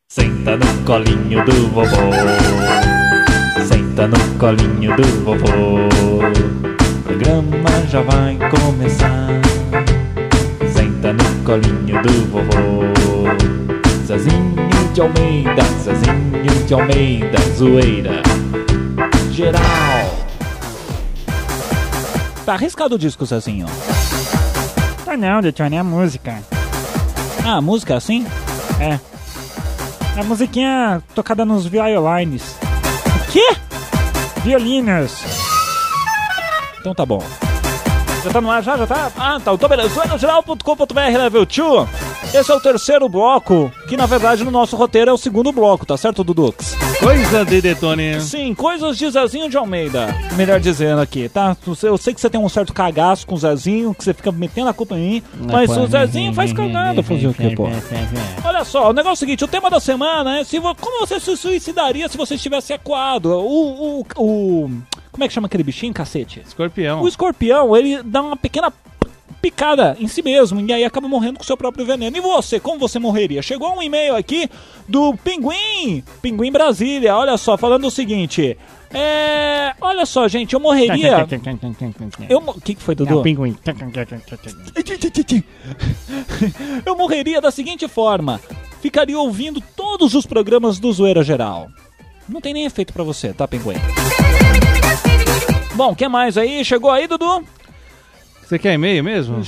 Senta 0.09 0.57
no 0.57 0.83
colinho 0.83 1.45
do 1.45 1.67
vovô. 1.67 1.95
Senta 3.67 4.07
no 4.07 4.39
colinho 4.39 4.95
do 4.95 5.03
vovô. 5.23 5.75
O 6.97 7.03
programa 7.03 7.69
já 7.87 8.01
vai 8.01 8.35
começar. 8.49 9.27
Senta 10.73 11.13
no 11.13 11.43
colinho 11.45 12.01
do 12.01 12.25
vovô. 12.31 12.81
Zezinho 14.07 14.68
de 14.93 15.01
Almeida, 15.01 15.63
Zezinho 15.83 16.65
de 16.65 16.73
Almeida, 16.73 17.37
zoeira. 17.55 18.21
Geral. 19.31 19.61
Tá 22.45 22.53
arriscado 22.53 22.95
o 22.95 22.99
disco, 22.99 23.25
Zezinho. 23.25 23.67
Tá 25.05 25.15
não, 25.15 25.41
Detone, 25.41 25.75
é 25.75 25.79
a 25.79 25.83
música. 25.83 26.41
Ah, 27.45 27.57
a 27.57 27.61
música 27.61 27.93
é 27.93 27.97
assim? 27.97 28.25
É. 28.79 28.99
A 30.19 30.23
musiquinha 30.23 31.01
tocada 31.13 31.45
nos 31.45 31.65
violines. 31.65 32.55
O 33.21 33.31
quê? 33.31 33.55
Violinos. 34.43 35.23
Então 36.79 36.95
tá 36.95 37.05
bom. 37.05 37.23
Já 38.23 38.31
tá 38.31 38.41
no 38.41 38.51
ar, 38.51 38.61
já, 38.63 38.77
já 38.77 38.87
tá? 38.87 39.11
Ah, 39.17 39.39
tá. 39.39 39.55
Beleza. 39.67 39.89
Zoeirageral.com.br, 39.89 41.17
level 41.17 41.45
2. 41.45 42.08
Esse 42.31 42.51
é 42.51 42.55
o 42.55 42.59
terceiro 42.59 43.09
bloco, 43.09 43.71
que 43.87 43.97
na 43.97 44.05
verdade 44.05 44.43
no 44.43 44.51
nosso 44.51 44.75
roteiro 44.75 45.09
é 45.09 45.13
o 45.13 45.17
segundo 45.17 45.51
bloco, 45.51 45.83
tá 45.85 45.97
certo, 45.97 46.23
Dudux? 46.23 46.75
Coisa 46.99 47.43
de 47.43 47.59
Detone. 47.59 48.21
Sim, 48.21 48.53
coisas 48.53 48.97
de 48.97 49.09
Zezinho 49.09 49.49
de 49.49 49.57
Almeida. 49.57 50.15
Melhor 50.37 50.59
dizendo 50.59 51.01
aqui, 51.01 51.27
tá? 51.27 51.57
Eu 51.81 51.97
sei 51.97 52.13
que 52.13 52.21
você 52.21 52.29
tem 52.29 52.39
um 52.39 52.47
certo 52.47 52.71
cagaço 52.71 53.25
com 53.25 53.33
o 53.33 53.37
Zezinho, 53.37 53.95
que 53.95 54.03
você 54.03 54.13
fica 54.13 54.31
metendo 54.31 54.69
a 54.69 54.73
culpa 54.73 54.95
em 54.95 54.99
mim, 55.09 55.23
mas 55.51 55.71
o 55.75 55.87
Zezinho 55.87 56.31
faz 56.33 56.53
cagada 56.53 57.01
fazer 57.01 57.27
o 57.27 57.33
quê, 57.33 57.49
pô? 57.55 57.63
Olha 58.45 58.63
só, 58.63 58.89
o 58.89 58.93
negócio 58.93 59.09
é 59.09 59.13
o 59.13 59.17
seguinte, 59.17 59.43
o 59.43 59.47
tema 59.47 59.69
da 59.69 59.79
semana 59.79 60.39
é 60.39 60.43
se 60.43 60.59
como 60.61 60.99
você 60.99 61.19
se 61.19 61.35
suicidaria 61.35 62.07
se 62.07 62.15
você 62.17 62.35
estivesse 62.35 62.71
acuado. 62.73 63.31
O, 63.31 64.01
o, 64.01 64.05
o- 64.17 64.71
Como 65.11 65.23
é 65.23 65.27
que 65.27 65.33
chama 65.33 65.47
aquele 65.47 65.63
bichinho, 65.63 65.93
cacete? 65.93 66.41
Escorpião. 66.45 67.01
O 67.01 67.07
escorpião, 67.07 67.75
ele 67.75 68.03
dá 68.03 68.21
uma 68.21 68.37
pequena 68.37 68.71
picada 69.41 69.95
em 69.99 70.07
si 70.07 70.21
mesmo 70.21 70.59
e 70.61 70.73
aí 70.73 70.83
acaba 70.83 71.07
morrendo 71.07 71.37
com 71.37 71.43
seu 71.43 71.57
próprio 71.57 71.85
veneno. 71.85 72.15
E 72.15 72.19
você, 72.21 72.59
como 72.59 72.79
você 72.79 72.99
morreria? 72.99 73.41
Chegou 73.41 73.75
um 73.75 73.81
e-mail 73.81 74.15
aqui 74.15 74.49
do 74.87 75.15
Pinguim, 75.17 76.03
Pinguim 76.21 76.51
Brasília, 76.51 77.15
olha 77.15 77.37
só, 77.37 77.57
falando 77.57 77.87
o 77.87 77.91
seguinte. 77.91 78.57
É. 78.91 79.73
Olha 79.79 80.05
só, 80.05 80.27
gente, 80.27 80.53
eu 80.53 80.59
morreria. 80.59 81.27
Eu. 82.27 82.39
O 82.39 82.59
que, 82.59 82.73
que 82.73 82.81
foi, 82.81 82.95
Dudu? 82.95 83.21
pinguim. 83.21 83.55
Eu 86.85 86.95
morreria 86.95 87.39
da 87.39 87.51
seguinte 87.51 87.87
forma: 87.87 88.41
ficaria 88.81 89.17
ouvindo 89.17 89.61
todos 89.75 90.15
os 90.15 90.25
programas 90.25 90.79
do 90.79 90.91
Zoeira 90.91 91.23
Geral. 91.23 91.69
Não 92.27 92.41
tem 92.41 92.53
nem 92.53 92.65
efeito 92.65 92.93
pra 92.93 93.03
você, 93.03 93.33
tá, 93.33 93.47
Pinguim? 93.47 93.75
Bom, 95.73 95.91
o 95.91 95.95
que 95.95 96.07
mais 96.07 96.37
aí? 96.37 96.63
Chegou 96.65 96.91
aí, 96.91 97.07
Dudu? 97.07 97.43
Você 98.49 98.57
quer 98.57 98.73
e-mail 98.73 99.03
mesmo? 99.03 99.43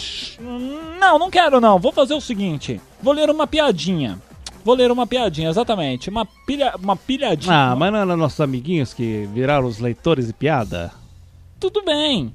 Não, 0.99 1.17
não 1.17 1.31
quero 1.31 1.59
não. 1.59 1.79
Vou 1.79 1.91
fazer 1.91 2.13
o 2.13 2.21
seguinte. 2.21 2.79
Vou 3.01 3.11
ler 3.15 3.31
uma 3.31 3.47
piadinha. 3.47 4.21
Vou 4.63 4.75
ler 4.75 4.91
uma 4.91 5.07
piadinha, 5.07 5.49
exatamente. 5.49 6.07
Uma 6.07 6.23
pilha, 6.45 6.75
uma 6.79 6.95
pilhadinha. 6.95 7.71
Ah, 7.71 7.75
mas 7.75 7.91
não 7.91 7.97
eram 7.97 8.15
nossos 8.15 8.39
amiguinhos 8.39 8.93
que 8.93 9.27
viraram 9.33 9.65
os 9.65 9.79
leitores 9.79 10.27
de 10.27 10.33
piada? 10.33 10.91
Tudo 11.59 11.81
bem. 11.83 12.31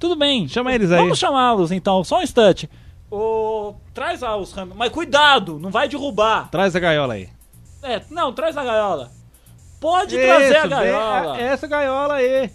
Tudo 0.00 0.16
bem. 0.16 0.48
Chama 0.48 0.74
eles 0.74 0.90
aí. 0.90 0.98
Vamos 0.98 1.16
chamá-los 1.16 1.70
então, 1.70 2.02
só 2.02 2.18
um 2.18 2.22
instante. 2.22 2.68
Ô, 3.08 3.74
traz 3.94 4.22
lá 4.22 4.36
os 4.36 4.50
ram- 4.52 4.72
Mas 4.74 4.90
cuidado, 4.90 5.60
não 5.60 5.70
vai 5.70 5.88
derrubar. 5.88 6.50
Traz 6.50 6.74
a 6.74 6.80
gaiola 6.80 7.14
aí. 7.14 7.28
É, 7.84 8.02
não, 8.10 8.32
traz 8.32 8.56
a 8.56 8.64
gaiola. 8.64 9.12
Pode 9.80 10.16
trazer 10.18 10.56
a 10.56 10.58
Isso, 10.58 10.68
gaiola. 10.68 11.36
vem- 11.36 11.44
Essa 11.46 11.66
gaiola 11.68 12.14
aí. 12.14 12.50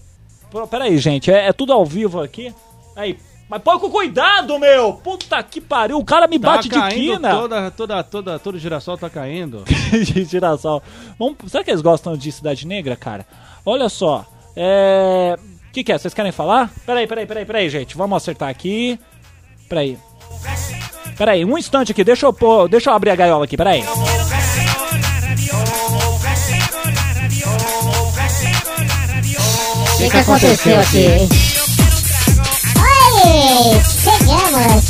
Pô, 0.52 0.68
Peraí, 0.68 0.98
gente, 0.98 1.32
é, 1.32 1.48
é 1.48 1.54
tudo 1.54 1.72
ao 1.72 1.86
vivo 1.86 2.22
aqui. 2.22 2.54
Aí, 2.98 3.18
mas 3.50 3.62
põe 3.64 3.80
com 3.80 3.90
cuidado, 3.90 4.60
meu! 4.60 4.94
Puta 4.94 5.42
que 5.42 5.60
pariu, 5.60 5.98
o 5.98 6.06
cara 6.06 6.28
me 6.28 6.38
Tá 6.40 6.52
bate 6.52 6.70
de 6.70 6.80
quina. 6.90 7.32
toda, 7.32 7.72
toda, 7.72 8.04
toda, 8.04 8.40
todo 8.40 8.60
girassol 8.60 8.96
tá 8.96 9.10
caindo. 9.10 9.64
de 9.92 10.24
girassol. 10.24 10.84
Vamos, 11.18 11.38
será 11.48 11.64
que 11.64 11.72
eles 11.72 11.82
gostam 11.82 12.16
de 12.16 12.32
Cidade 12.32 12.68
Negra, 12.68 12.96
cara? 12.96 13.26
Olha 13.66 13.90
só. 13.90 14.24
É. 14.56 15.36
O 15.68 15.72
que, 15.72 15.84
que 15.84 15.92
é? 15.92 15.98
Vocês 15.98 16.14
querem 16.14 16.32
falar? 16.32 16.72
Peraí, 16.86 17.08
peraí, 17.08 17.26
peraí, 17.26 17.46
peraí, 17.46 17.70
gente. 17.70 17.98
Vamos 17.98 18.18
acertar 18.18 18.50
aqui. 18.50 19.00
Peraí. 19.68 19.98
Peraí, 21.18 21.44
um 21.44 21.58
instante 21.58 21.92
aqui. 21.92 22.04
Deixa 22.04 22.28
eu, 22.28 22.34
pôr, 22.34 22.70
deixa 22.70 22.92
eu 22.92 22.94
abrir 22.94 23.10
a 23.10 23.16
gaiola 23.16 23.46
aqui, 23.46 23.58
peraí. 23.58 23.84
O 29.94 29.98
que, 29.98 30.10
que 30.10 30.18
aconteceu 30.18 30.80
aqui, 30.80 30.98
hein? 31.06 31.59
Chegamos! 33.40 34.84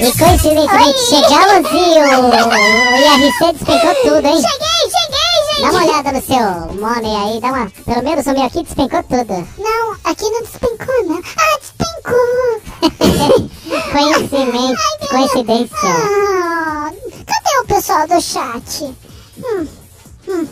E 0.00 0.18
coincidentemente 0.18 0.98
chegamos 1.00 1.70
e 1.70 1.74
o, 1.98 2.24
o 2.24 2.34
IRC 2.96 3.52
despencou 3.52 3.94
tudo, 4.02 4.26
hein? 4.26 4.40
Cheguei, 4.40 4.84
cheguei, 4.88 5.30
gente! 5.48 5.60
Dá 5.60 5.70
uma 5.70 5.84
olhada 5.84 6.12
no 6.12 6.22
seu 6.22 6.40
nome 6.80 7.16
aí, 7.16 7.40
dá 7.40 7.48
uma. 7.48 7.70
Pelo 7.70 8.02
menos 8.02 8.26
o 8.26 8.32
meu 8.32 8.44
aqui 8.44 8.62
despencou 8.62 9.02
tudo. 9.02 9.46
Não, 9.58 9.92
aqui 10.04 10.30
não 10.30 10.40
despencou, 10.40 11.04
não. 11.06 11.22
Ah, 11.36 11.58
despencou! 11.60 12.60
Coincidência. 13.92 15.08
Coincidência. 15.10 15.88
Ah, 15.88 16.90
cadê 17.26 17.58
o 17.60 17.64
pessoal 17.66 18.06
do 18.08 18.20
chat? 18.20 18.84
Hum, 19.44 19.68
hum. 20.26 20.48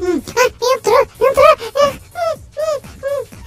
Hum. 0.00 0.22
Ah, 0.36 0.50
entrou, 0.76 1.00
entrou. 1.00 1.56
Hum, 1.76 1.92
hum, 2.16 2.38
hum, 2.58 2.80
hum. 3.02 3.44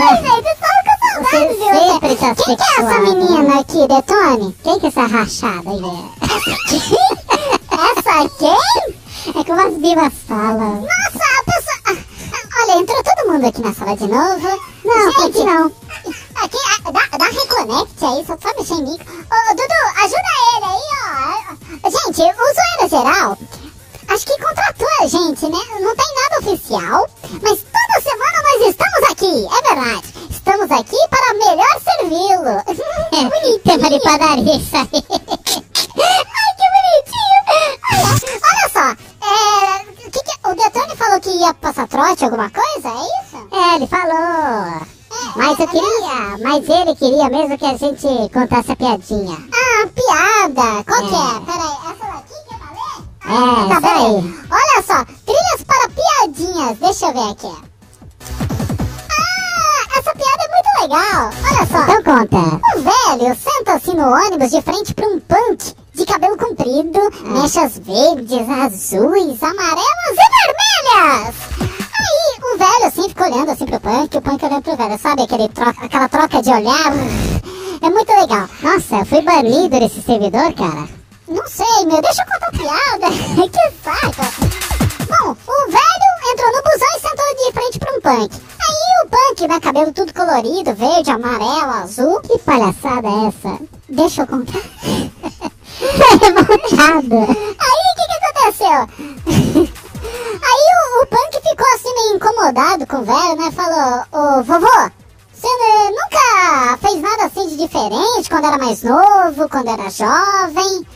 Ai, 0.00 0.14
eu 0.14 0.22
tava 0.22 0.42
com 0.42 0.54
saudade, 0.58 0.87
Sempre 1.24 2.16
tá 2.16 2.34
Quem 2.34 2.56
que 2.56 2.62
é 2.62 2.80
essa 2.80 2.98
menina 3.00 3.60
aqui, 3.60 3.88
Detone? 3.88 4.56
Quem 4.62 4.78
que 4.78 4.86
é 4.86 4.88
essa 4.88 5.06
rachada 5.06 5.70
aí? 5.70 5.82
essa 7.72 8.28
quem? 8.38 9.40
É 9.40 9.44
como 9.44 9.60
as 9.60 9.82
divas 9.82 10.12
falam. 10.28 10.82
Nossa, 10.82 11.24
a 11.38 11.44
pessoa... 11.44 12.06
Olha, 12.60 12.80
entrou 12.80 13.02
todo 13.02 13.32
mundo 13.32 13.46
aqui 13.46 13.62
na 13.62 13.74
sala 13.74 13.96
de 13.96 14.06
novo. 14.06 14.60
Não, 14.84 15.12
Gente, 15.12 15.38
não. 15.44 15.66
Aqui, 16.36 16.58
dá, 16.84 17.18
dá 17.18 17.24
reconnect 17.24 18.04
aí, 18.04 18.24
só 18.24 18.36
só 18.40 18.56
mexer 18.56 18.74
em 18.74 18.82
mim. 18.84 18.98
Ô, 18.98 19.54
Dudu, 19.54 19.80
ajuda 20.02 20.32
ele 20.56 20.66
aí, 20.66 20.86
ó. 21.84 21.90
Gente, 21.90 22.22
o 22.22 22.34
Zoeira 22.54 22.88
Geral... 22.88 23.38
Acho 24.08 24.24
que 24.24 24.38
contratou 24.42 24.88
a 25.02 25.06
gente, 25.06 25.44
né? 25.50 25.58
Não 25.82 25.94
tem 25.94 26.14
nada 26.14 26.38
oficial, 26.40 27.06
mas 27.42 27.58
toda 27.60 28.00
semana 28.02 28.42
nós 28.42 28.68
estamos 28.68 29.10
aqui, 29.10 29.46
é 29.46 29.74
verdade. 29.74 30.17
Estamos 30.48 30.70
aqui 30.80 30.96
para 31.10 31.34
melhor 31.34 31.78
servi-lo. 31.84 32.48
É 32.48 32.72
bonitinho. 33.28 33.60
Tema 33.64 33.90
de 33.90 34.00
padaria 34.00 34.56
isso 34.56 34.76
aí. 34.76 35.04
Ai, 36.00 36.54
que 36.56 36.66
bonitinho. 36.72 37.40
Olha, 37.92 38.08
olha 38.48 38.68
só, 38.72 38.86
é, 39.26 39.82
o, 40.06 40.10
que 40.10 40.20
que- 40.22 40.48
o 40.48 40.54
Detone 40.54 40.96
falou 40.96 41.20
que 41.20 41.28
ia 41.28 41.52
passar 41.52 41.86
trote, 41.86 42.24
alguma 42.24 42.48
coisa, 42.48 42.88
é 42.88 42.96
isso? 43.20 43.46
É, 43.52 43.76
ele 43.76 43.86
falou. 43.88 44.86
Mas 45.36 45.58
eu 45.58 45.68
queria, 45.68 46.38
mas 46.42 46.66
ele 46.66 46.94
queria 46.96 47.28
mesmo 47.28 47.58
que 47.58 47.66
a 47.66 47.76
gente 47.76 48.32
contasse 48.32 48.72
a 48.72 48.76
piadinha. 48.76 49.36
Ah, 49.52 49.86
piada. 49.94 50.82
Qual 50.84 51.02
que 51.08 51.14
é? 51.14 51.40
Peraí, 51.44 51.76
essa 51.90 52.06
daqui 52.06 52.34
que 52.48 52.54
eu 52.54 52.58
falei? 52.58 53.04
É, 53.26 53.68
tá 53.68 53.80
bem. 53.82 54.34
Olha 54.50 54.82
só, 54.82 55.04
trilhas 55.26 55.62
para 55.66 55.90
piadinhas. 55.90 56.78
Deixa 56.78 57.06
eu 57.06 57.12
ver 57.12 57.32
aqui. 57.32 57.68
Legal. 60.88 61.30
Olha 61.44 61.66
só. 61.66 61.82
Então 61.82 62.02
conta. 62.02 62.60
O 62.74 62.82
velho 62.82 63.36
senta-se 63.36 63.94
no 63.94 64.10
ônibus 64.10 64.50
de 64.50 64.62
frente 64.62 64.94
para 64.94 65.06
um 65.06 65.20
punk 65.20 65.74
de 65.94 66.06
cabelo 66.06 66.36
comprido, 66.36 66.98
mechas 67.24 67.78
verdes, 67.78 68.48
azuis, 68.48 69.42
amarelas 69.42 70.14
e 70.14 70.28
vermelhas. 70.46 71.34
Aí 71.60 72.54
o 72.54 72.58
velho 72.58 72.86
assim 72.86 73.08
fica 73.08 73.24
olhando 73.24 73.50
assim 73.50 73.66
pro 73.66 73.80
punk, 73.80 74.16
o 74.16 74.22
punk 74.22 74.44
olhando 74.44 74.62
pro 74.62 74.76
velho, 74.76 74.98
sabe 74.98 75.22
aquele 75.22 75.48
troca, 75.48 75.84
aquela 75.84 76.08
troca 76.08 76.42
de 76.42 76.50
olhar? 76.50 76.92
É 77.80 77.90
muito 77.90 78.10
legal. 78.10 78.48
Nossa, 78.60 78.96
eu 78.96 79.06
fui 79.06 79.22
banido 79.22 79.78
desse 79.78 80.02
servidor, 80.02 80.52
cara. 80.54 80.88
Não 81.28 81.46
sei, 81.46 81.86
meu, 81.86 82.02
deixa 82.02 82.22
eu 82.22 82.26
contar 82.26 82.50
piada. 82.50 83.08
que 83.48 83.72
saco. 83.84 84.77
Bom, 85.08 85.30
o 85.30 85.70
velho 85.70 86.32
entrou 86.32 86.52
no 86.52 86.62
busão 86.62 86.88
e 86.96 87.00
sentou 87.00 87.46
de 87.46 87.52
frente 87.52 87.78
pra 87.78 87.92
um 87.92 88.00
punk. 88.00 88.36
Aí 88.68 88.86
o 89.02 89.08
punk, 89.08 89.48
né, 89.48 89.60
cabelo 89.60 89.92
tudo 89.92 90.12
colorido, 90.12 90.74
verde, 90.74 91.10
amarelo, 91.10 91.72
azul. 91.82 92.20
Que 92.20 92.38
palhaçada 92.38 93.08
é 93.08 93.28
essa? 93.28 93.58
Deixa 93.88 94.22
eu 94.22 94.26
contar. 94.26 94.60
Revoltado. 95.80 97.16
Aí 97.16 97.82
o 97.88 97.94
que 97.96 98.04
que 98.08 98.16
aconteceu? 98.26 98.78
Aí 100.40 100.66
o, 100.74 101.02
o 101.02 101.06
punk 101.06 101.40
ficou 101.48 101.66
assim 101.74 101.94
meio 101.94 102.16
incomodado 102.16 102.86
com 102.86 102.96
o 102.98 103.04
velho, 103.04 103.36
né? 103.36 103.50
Falou, 103.52 104.04
ô 104.12 104.42
vovô, 104.42 104.90
Você 105.32 105.48
nunca 105.90 106.78
fez 106.80 107.00
nada 107.00 107.24
assim 107.26 107.48
de 107.48 107.56
diferente 107.56 108.28
quando 108.28 108.46
era 108.46 108.58
mais 108.58 108.82
novo, 108.82 109.48
quando 109.48 109.68
era 109.68 109.88
jovem? 109.90 110.86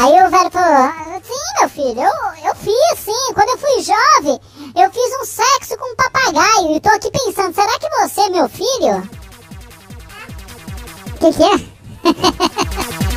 Aí 0.00 0.12
o 0.12 0.30
velho 0.30 0.50
falou, 0.52 0.92
sim, 1.24 1.34
meu 1.58 1.68
filho, 1.68 2.00
eu, 2.00 2.12
eu 2.48 2.54
fiz 2.54 3.00
sim. 3.00 3.34
Quando 3.34 3.48
eu 3.48 3.58
fui 3.58 3.82
jovem, 3.82 4.40
eu 4.76 4.92
fiz 4.92 5.20
um 5.20 5.24
sexo 5.24 5.76
com 5.76 5.92
um 5.92 5.96
papagaio. 5.96 6.76
E 6.76 6.80
tô 6.80 6.88
aqui 6.90 7.10
pensando, 7.10 7.52
será 7.52 7.76
que 7.80 7.88
você 7.98 8.20
é 8.20 8.30
meu 8.30 8.48
filho? 8.48 9.10
O 11.08 11.18
que, 11.18 11.32
que 11.32 11.42
é? 11.42 11.58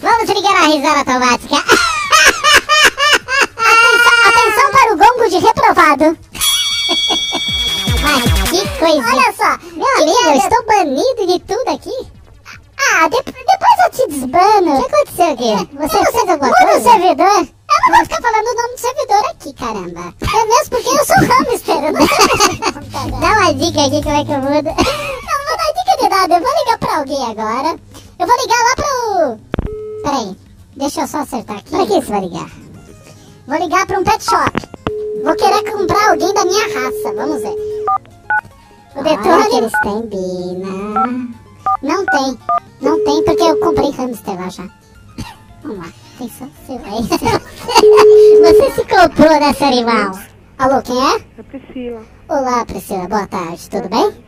Vamos 0.00 0.30
ligar 0.30 0.56
a 0.56 0.66
risada 0.68 1.00
automática. 1.00 1.56
atenção, 3.60 4.16
atenção 4.28 4.70
para 4.72 4.94
o 4.94 4.96
gongo 4.96 5.28
de 5.28 5.38
reprovado. 5.40 6.18
Mas 8.02 8.24
que 8.48 8.66
coisa. 8.78 9.06
Olha 9.06 9.30
só, 9.36 9.58
meu 9.76 9.94
amigo, 9.98 10.24
eu 10.24 10.36
estou 10.36 10.64
banido 10.64 11.26
de 11.26 11.38
tudo 11.40 11.68
aqui. 11.68 12.19
Ah, 12.82 13.08
de- 13.08 13.22
depois 13.22 13.78
eu 13.84 13.90
te 13.90 14.08
desbano. 14.08 14.78
O 14.78 14.82
que 14.88 14.94
aconteceu 14.94 15.32
aqui? 15.32 15.68
Você 15.76 16.12
fez 16.12 16.28
alguma 16.28 16.52
coisa? 16.52 16.78
O 16.78 16.82
servidor. 16.82 17.38
Eu 17.70 17.88
não 17.88 17.96
vou 17.96 18.04
ficar 18.04 18.22
falando 18.22 18.46
o 18.46 18.54
nome 18.54 18.74
do 18.74 18.80
servidor 18.80 19.30
aqui, 19.30 19.52
caramba. 19.54 20.14
É 20.20 20.46
mesmo 20.46 20.70
porque 20.70 20.88
eu 20.88 21.04
sou 21.04 21.16
hamster, 21.16 21.84
eu 21.84 21.92
não 21.92 22.06
sei 22.06 23.10
Dá 23.20 23.28
uma 23.32 23.54
dica 23.54 23.86
aqui 23.86 24.02
como 24.02 24.16
é 24.16 24.24
que 24.24 24.32
eu 24.32 24.40
mudo. 24.40 24.70
Não 25.30 25.46
vou 25.46 25.56
dar 25.56 25.72
dica 25.74 25.96
de 26.02 26.08
nada, 26.08 26.34
eu 26.34 26.40
vou 26.40 26.58
ligar 26.58 26.78
pra 26.78 26.96
alguém 26.98 27.24
agora. 27.30 27.78
Eu 28.18 28.26
vou 28.26 28.36
ligar 28.36 28.58
lá 28.64 28.74
pro... 28.76 29.38
Peraí, 30.02 30.36
deixa 30.76 31.00
eu 31.02 31.06
só 31.08 31.18
acertar 31.18 31.56
aqui. 31.58 31.70
Pra 31.70 31.86
que 31.86 31.92
você 31.94 32.10
vai 32.10 32.20
ligar? 32.20 32.50
Vou 33.46 33.58
ligar 33.58 33.86
pra 33.86 33.98
um 34.00 34.04
pet 34.04 34.24
shop. 34.24 34.52
Vou 35.24 35.34
querer 35.36 35.70
comprar 35.70 36.10
alguém 36.10 36.32
da 36.34 36.44
minha 36.44 36.64
raça, 36.66 37.12
vamos 37.14 37.42
ver. 37.42 37.56
O 38.96 39.02
Detone... 39.02 39.56
eles 39.56 39.72
têm 39.82 40.06
Bina. 40.06 41.28
Não 41.82 42.04
tem. 42.06 42.38
Não 42.80 43.04
tem 43.04 43.24
porque 43.24 43.42
eu 43.42 43.58
comprei 43.58 43.90
hamster 43.90 44.34
lá 44.38 44.48
já. 44.48 44.68
Vamos 45.62 45.78
lá. 45.78 45.92
Atenção, 46.16 46.50
aí. 46.68 47.02
Você 48.40 48.70
se 48.72 48.84
comprou 48.86 49.40
nesse 49.40 49.64
animal. 49.64 50.12
Alô, 50.58 50.82
quem 50.82 50.96
é? 50.96 51.16
É 51.38 51.42
Priscila. 51.42 52.02
Olá, 52.28 52.66
Priscila. 52.66 53.08
Boa 53.08 53.26
tarde. 53.26 53.70
Tudo 53.70 53.88
bem? 53.88 54.24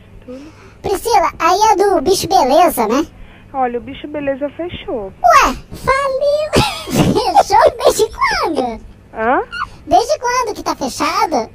Priscila, 0.81 1.31
aí 1.37 1.59
é 1.71 1.75
do 1.75 2.01
bicho 2.01 2.27
beleza, 2.27 2.87
né? 2.87 3.05
Olha, 3.53 3.77
o 3.77 3.81
bicho 3.81 4.07
beleza 4.07 4.49
fechou. 4.49 5.13
Ué, 5.23 5.55
faliu. 5.73 6.73
Fechou 7.13 7.77
desde 7.85 8.05
quando? 8.09 8.81
Hã? 9.13 9.41
Desde 9.85 10.19
quando 10.19 10.55
que 10.55 10.63
tá 10.63 10.75
fechado? 10.75 11.49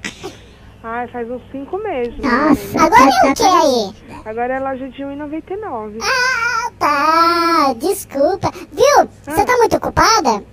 Ai, 0.83 1.09
faz 1.09 1.29
uns 1.31 1.43
cinco 1.51 1.77
meses. 1.79 2.15
Nossa. 2.19 2.85
Agora 2.85 3.11
é 3.25 3.31
o 3.31 3.35
que 3.35 3.43
aí? 3.43 4.21
Agora 4.25 4.55
é 4.55 4.61
loja 4.61 4.89
de 4.91 5.03
1,99. 5.03 5.99
Ah, 6.01 6.71
tá. 6.79 7.73
Desculpa. 7.75 8.51
Viu? 8.73 9.09
Você 9.25 9.45
tá 9.45 9.57
muito 9.57 9.77
ocupada? 9.77 10.45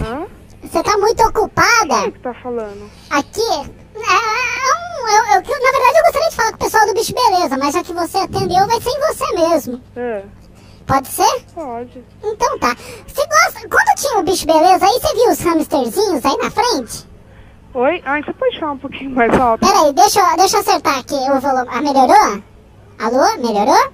Hã? 0.00 0.26
Você 0.62 0.82
tá 0.82 0.96
muito 0.98 1.22
ocupada? 1.26 2.08
O 2.08 2.12
que 2.12 2.18
tá 2.20 2.34
falando? 2.34 2.88
Aqui? 3.10 3.40
É, 3.96 4.00
um, 4.00 5.08
eu, 5.08 5.24
eu- 5.24 5.42
na 5.42 5.72
verdade, 5.72 5.98
eu 5.98 6.04
gostaria 6.04 6.28
de 6.30 6.36
falar 6.36 6.50
com 6.50 6.56
o 6.56 6.58
pessoal 6.58 6.86
do 6.86 6.94
Bicho 6.94 7.14
Beleza, 7.14 7.58
mas 7.58 7.74
já 7.74 7.82
que 7.82 7.92
você 7.92 8.18
atendeu, 8.18 8.66
vai 8.66 8.80
ser 8.80 8.90
em 8.90 9.00
você 9.00 9.32
mesmo. 9.34 9.80
É, 9.96 10.22
Pode 10.86 11.08
ser? 11.08 11.44
pode. 11.54 12.04
Então 12.22 12.58
tá. 12.58 12.76
Você 13.06 13.26
gosta. 13.26 13.68
Quando 13.68 13.96
tinha 13.96 14.18
o 14.18 14.22
Bicho 14.22 14.46
Beleza, 14.46 14.84
aí 14.86 15.00
você 15.00 15.14
viu 15.14 15.30
os 15.30 15.40
hamsterzinhos 15.46 16.24
aí 16.24 16.36
na 16.38 16.50
frente? 16.50 17.09
Oi? 17.72 18.02
Ai, 18.04 18.22
você 18.22 18.32
pode 18.32 18.58
falar 18.58 18.72
um 18.72 18.78
pouquinho 18.78 19.10
mais 19.10 19.32
alto? 19.38 19.64
Peraí, 19.66 19.92
deixa, 19.92 20.20
eu- 20.20 20.36
deixa 20.36 20.56
eu 20.56 20.60
acertar 20.60 20.98
aqui 20.98 21.14
o 21.14 21.40
volume. 21.40 21.68
Ah, 21.70 21.80
melhorou? 21.80 22.42
Alô? 22.98 23.36
Melhorou? 23.46 23.92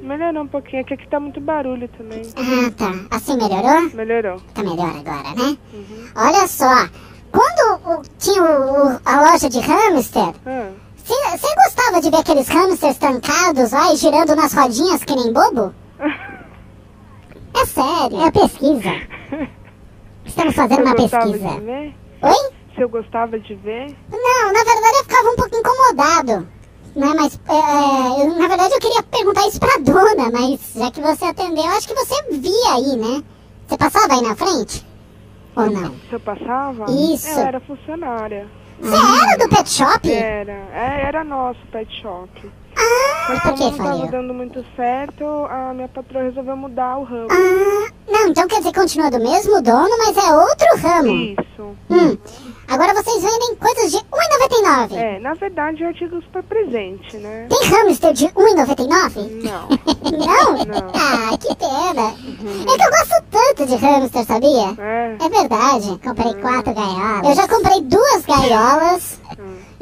Melhorou 0.00 0.42
um 0.42 0.48
pouquinho, 0.48 0.80
é 0.80 0.84
que 0.84 0.94
aqui 0.94 1.06
tá 1.08 1.20
muito 1.20 1.40
barulho 1.40 1.88
também. 1.88 2.22
Ah, 2.36 2.70
tá. 2.76 3.16
Assim 3.16 3.36
melhorou? 3.36 3.90
Melhorou. 3.94 4.40
Tá 4.54 4.62
melhor 4.62 4.90
agora, 4.96 5.34
né? 5.36 5.56
Olha 6.16 6.48
só. 6.48 6.88
Quando 7.30 7.80
o- 7.86 8.02
tinha 8.18 8.42
o- 8.42 8.94
o- 8.94 9.00
a 9.04 9.20
loja 9.30 9.48
de 9.48 9.60
hamster, 9.60 10.34
Ah, 10.46 11.36
você 11.36 11.54
gostava 11.54 12.00
de 12.00 12.10
ver 12.10 12.16
aqueles 12.18 12.48
hamsters 12.48 12.96
trancados 12.96 13.72
lá 13.72 13.92
e 13.92 13.96
girando 13.96 14.34
nas 14.36 14.52
rodinhas 14.54 15.04
que 15.04 15.14
nem 15.14 15.32
bobo? 15.32 15.74
É 17.54 17.66
sério. 17.66 18.20
É 18.22 18.30
pesquisa. 18.30 18.90
Estamos 20.24 20.54
fazendo 20.54 20.80
eu 20.80 20.86
uma 20.86 20.94
pesquisa. 20.94 21.48
Oi? 22.22 22.52
Se 22.74 22.80
eu 22.82 22.88
gostava 22.88 23.38
de 23.38 23.54
ver? 23.54 23.94
Não, 24.10 24.52
na 24.52 24.64
verdade 24.64 24.96
eu 24.98 25.04
ficava 25.04 25.28
um 25.30 25.36
pouco 25.36 25.56
incomodado. 25.56 26.48
Né, 26.94 27.06
mas, 27.16 27.40
é, 27.48 27.54
é, 27.54 28.26
eu- 28.26 28.34
na 28.38 28.48
verdade 28.48 28.74
eu 28.74 28.78
queria 28.80 29.02
perguntar 29.02 29.46
isso 29.48 29.58
pra 29.58 29.78
dona, 29.78 30.30
mas 30.30 30.72
já 30.76 30.90
que 30.90 31.00
você 31.00 31.24
atendeu, 31.24 31.64
acho 31.68 31.88
que 31.88 31.94
você 31.94 32.22
via 32.32 32.74
aí, 32.74 32.96
né? 32.96 33.22
Você 33.66 33.78
passava 33.78 34.12
aí 34.14 34.20
na 34.20 34.36
frente? 34.36 34.86
Ou 35.56 35.70
não? 35.70 35.94
Se 36.08 36.12
eu 36.12 36.20
passava? 36.20 36.84
Isso. 36.90 37.28
Eu 37.28 37.38
era 37.38 37.60
funcionária. 37.60 38.46
Você 38.78 38.94
era 38.94 39.36
do 39.38 39.48
pet 39.48 39.70
shop? 39.70 40.12
Era. 40.12 40.52
É, 40.52 41.04
era 41.06 41.24
nosso 41.24 41.60
pet 41.70 41.90
shop. 42.02 42.50
Ah, 42.82 43.26
Mas 43.28 43.42
como 43.42 43.56
não 43.56 43.70
tava 43.76 43.88
faliu? 43.90 44.10
dando 44.10 44.34
muito 44.34 44.64
certo, 44.76 45.24
a 45.48 45.72
minha 45.74 45.88
patroa 45.88 46.22
resolveu 46.24 46.56
mudar 46.56 46.98
o 46.98 47.04
ramo. 47.04 47.28
Ah, 47.30 47.90
não, 48.10 48.28
então 48.28 48.48
quer 48.48 48.58
dizer 48.58 48.72
que 48.72 48.80
continua 48.80 49.10
do 49.10 49.20
mesmo 49.20 49.62
dono, 49.62 49.90
mas 49.98 50.16
é 50.16 50.34
outro 50.34 50.66
ramo. 50.82 51.14
Isso. 51.14 51.76
Hum, 51.88 52.18
agora 52.68 52.94
vocês 52.94 53.22
vendem 53.22 53.54
coisas 53.56 53.90
de 53.92 53.98
R$1,99. 53.98 54.96
É, 54.96 55.18
na 55.20 55.34
verdade, 55.34 55.84
artigos 55.84 56.24
para 56.32 56.42
presente, 56.42 57.16
né? 57.18 57.46
Tem 57.48 57.68
hamster 57.68 58.12
de 58.12 58.26
R$1,99? 58.26 59.42
Não. 59.44 59.68
Não? 60.12 60.64
Não. 60.64 60.92
Ah, 60.94 61.36
que 61.38 61.54
pena. 61.54 62.08
É 62.10 62.76
que 62.76 62.84
eu 62.84 62.90
gosto 62.90 63.24
tanto 63.30 63.66
de 63.66 63.76
hamster, 63.76 64.24
sabia? 64.26 64.74
É. 64.78 65.16
É 65.20 65.28
verdade. 65.28 65.98
Comprei 66.04 66.34
quatro 66.34 66.74
gaiolas. 66.74 67.24
Eu 67.28 67.34
já 67.34 67.48
comprei 67.48 67.80
duas 67.82 68.26
gaiolas 68.26 69.20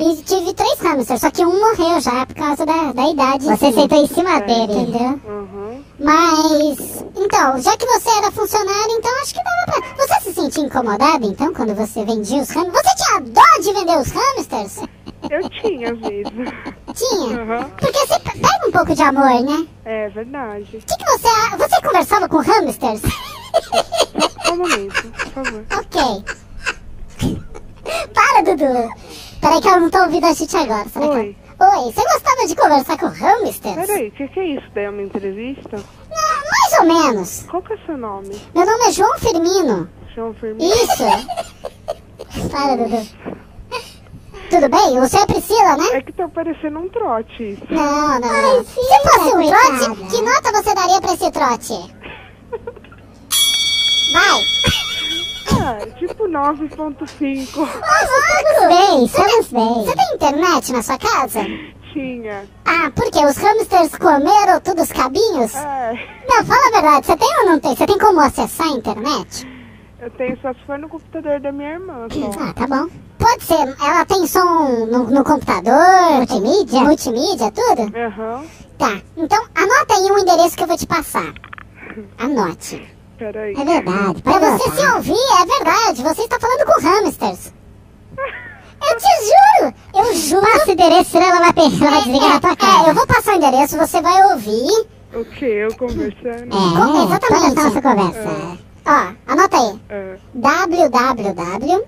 e 0.01 0.23
tive 0.23 0.55
três 0.55 0.79
hamsters, 0.81 1.21
só 1.21 1.31
que 1.31 1.45
um 1.45 1.61
morreu 1.61 2.01
já 2.01 2.25
por 2.27 2.35
causa 2.35 2.65
da, 2.67 2.93
da 2.93 3.11
idade. 3.11 3.45
Você 3.45 3.73
sentou 3.73 4.03
em 4.03 4.07
cima 4.07 4.41
dele, 4.41 4.73
entendeu? 4.73 5.21
Uhum. 5.27 5.85
Mas, 5.99 7.05
então, 7.17 7.61
já 7.61 7.77
que 7.77 7.85
você 7.87 8.09
era 8.19 8.31
funcionário, 8.33 8.93
então 8.97 9.11
acho 9.21 9.35
que 9.35 9.41
dava 9.45 9.67
pra... 9.67 10.07
Você 10.07 10.21
se 10.25 10.33
sentia 10.35 10.65
incomodado, 10.65 11.27
então, 11.27 11.53
quando 11.53 11.75
você 11.75 12.05
vendia 12.05 12.41
os 12.41 12.49
hamsters? 12.51 12.83
Você 12.83 13.05
tinha 13.05 13.21
dó 13.21 13.63
de 13.63 13.73
vender 13.75 13.99
os 13.99 14.11
hamsters? 14.11 14.77
Eu 15.31 15.51
tinha, 15.51 15.95
vezes. 15.95 16.33
Tinha? 16.97 17.43
Uhum. 17.43 17.71
Porque 17.79 17.99
você 18.07 18.19
pe- 18.21 18.39
pega 18.39 18.67
um 18.67 18.73
pouco 18.73 18.95
de 18.95 19.03
amor, 19.03 19.43
né? 19.43 19.67
É 19.85 20.09
verdade. 20.09 20.65
O 20.79 20.81
que, 20.81 20.97
que 20.97 21.05
você... 21.05 21.57
Você 21.59 21.83
conversava 21.83 22.27
com 22.29 22.39
hamsters? 22.39 23.03
Só 24.45 24.53
um 24.55 24.57
momento, 24.57 25.03
por 25.13 25.45
favor. 25.45 25.65
ok. 25.79 26.25
Para, 28.15 28.43
Dudu. 28.43 28.89
Peraí 29.41 29.61
que 29.61 29.69
eu 29.69 29.81
não 29.81 29.91
tô 29.91 29.99
ouvindo 30.03 30.27
a 30.27 30.33
gente 30.33 30.57
agora. 30.57 30.89
Será 30.89 31.09
que- 31.09 31.15
Oi. 31.15 31.37
Oi, 31.61 31.93
você 31.93 32.03
gostava 32.03 32.47
de 32.47 32.57
conversar 32.57 32.99
com 32.99 33.07
hamsters? 33.07 33.87
Peraí, 33.87 34.09
o 34.09 34.13
que, 34.13 34.29
que 34.29 34.41
é 34.41 34.47
isso? 34.47 34.67
Daí 34.75 34.85
é 34.85 34.91
uma 34.91 35.03
entrevista? 35.03 35.77
Não, 35.77 36.41
mais 36.51 36.79
ou 36.81 36.87
menos. 36.87 37.45
Qual 37.51 37.63
que 37.63 37.73
é 37.75 37.77
seu 37.85 37.99
nome? 37.99 38.41
Meu 38.55 38.65
nome 38.67 38.85
é 38.87 38.93
João 38.93 39.19
Firmino. 39.19 39.89
João 40.15 40.33
Firmino? 40.35 40.73
Isso. 40.75 41.05
Para, 42.51 42.77
Dudu. 42.77 43.07
Tudo 44.51 44.69
bem? 44.69 44.99
Você 45.01 45.17
é 45.19 45.27
Priscila, 45.27 45.77
né? 45.77 45.87
É 45.93 46.03
que 46.03 46.13
tá 46.13 46.29
parecendo 46.29 46.79
um 46.81 46.89
trote 46.89 47.53
isso. 47.53 47.63
Não, 47.71 48.19
não, 48.21 48.43
não. 48.43 48.65
Se 48.65 48.75
fosse 48.75 49.37
um 49.37 49.47
trote, 49.47 50.11
que 50.11 50.23
nota 50.23 50.53
você 50.53 50.75
daria 50.75 51.01
pra 51.01 51.13
esse 51.13 51.31
trote? 51.31 51.95
Vai. 54.13 54.41
Tipo 55.99 56.25
9.5. 56.29 57.47
Estamos 57.47 58.69
bem, 58.69 59.05
estamos 59.05 59.49
bem. 59.53 59.85
Você 59.85 59.97
tem 59.97 60.15
internet 60.15 60.73
na 60.73 60.83
sua 60.83 60.99
casa? 60.99 61.41
Tinha. 61.93 62.45
Ah, 62.65 62.91
por 62.95 63.11
quê? 63.11 63.25
Os 63.27 63.37
hamsters 63.37 63.97
comeram 63.97 64.61
todos 64.61 64.85
os 64.85 64.93
cabinhos? 64.93 65.55
É, 65.57 65.93
Não, 66.29 66.45
fala 66.45 66.69
a 66.69 66.71
verdade, 66.81 67.07
você 67.07 67.17
tem 67.17 67.39
ou 67.41 67.47
não 67.47 67.59
tem? 67.61 67.75
Você 67.77 67.87
tem 67.87 67.99
como 67.99 68.21
acessar 68.21 68.67
a 68.69 68.71
internet? 68.71 69.47
eu 70.01 70.11
tenho 70.13 70.39
só 70.41 70.51
se 70.55 70.61
for 70.67 70.79
no 70.79 70.89
computador 70.89 71.41
da 71.41 71.53
minha 71.53 71.73
irmã 71.73 72.07
só. 72.11 72.41
Ah, 72.41 72.55
tá 72.55 72.67
bom. 72.67 72.89
Pode 73.19 73.45
ser, 73.45 73.77
ela 73.85 74.05
tem 74.07 74.27
som 74.27 74.87
no, 74.87 75.11
no 75.11 75.23
computador, 75.25 76.13
multimídia, 76.17 76.81
multimídia, 76.81 77.51
tudo? 77.53 77.83
Aham. 77.95 78.45
Tá, 78.79 78.99
então 79.15 79.45
anota 79.55 79.95
aí 79.95 80.11
um 80.11 80.19
endereço 80.21 80.57
que 80.57 80.63
eu 80.63 80.67
vou 80.69 80.77
te 80.79 80.87
passar. 80.87 81.35
Anote. 82.19 82.89
Peraí. 83.21 83.53
É 83.55 83.65
verdade. 83.65 84.23
Pra 84.23 84.39
você 84.39 84.71
se 84.71 84.87
ouvir, 84.95 85.13
é 85.13 85.45
verdade. 85.47 86.03
Você 86.03 86.23
está 86.23 86.41
falando 86.41 86.65
com 86.65 86.81
hamsters. 86.81 87.53
Eu 88.83 88.97
te 88.97 89.07
juro! 89.27 89.75
Eu 89.95 90.15
juro! 90.15 90.41
Passa 90.43 90.69
o 90.69 90.73
endereço, 90.73 91.11
senão 91.11 91.27
ela 91.27 91.41
vai, 91.41 91.53
pe- 91.53 91.61
ela 91.85 91.91
vai 91.91 92.03
desligar 92.03 92.29
na 92.31 92.41
tua 92.41 92.57
cara. 92.57 92.87
É, 92.87 92.91
eu 92.91 92.95
vou 92.95 93.07
passar 93.07 93.33
o 93.33 93.37
endereço, 93.37 93.77
você 93.77 94.01
vai 94.01 94.33
ouvir. 94.33 94.87
O 95.15 95.25
que? 95.25 95.45
Eu 95.45 95.77
conversando? 95.77 96.55
É, 96.57 97.05
exatamente. 97.05 97.55
Toda 97.55 97.63
nossa 97.69 97.83
conversa. 97.83 98.59
Ó, 98.87 99.33
anota 99.33 99.57
aí. 99.59 99.81
Ah, 99.91 100.17
www. 100.35 101.85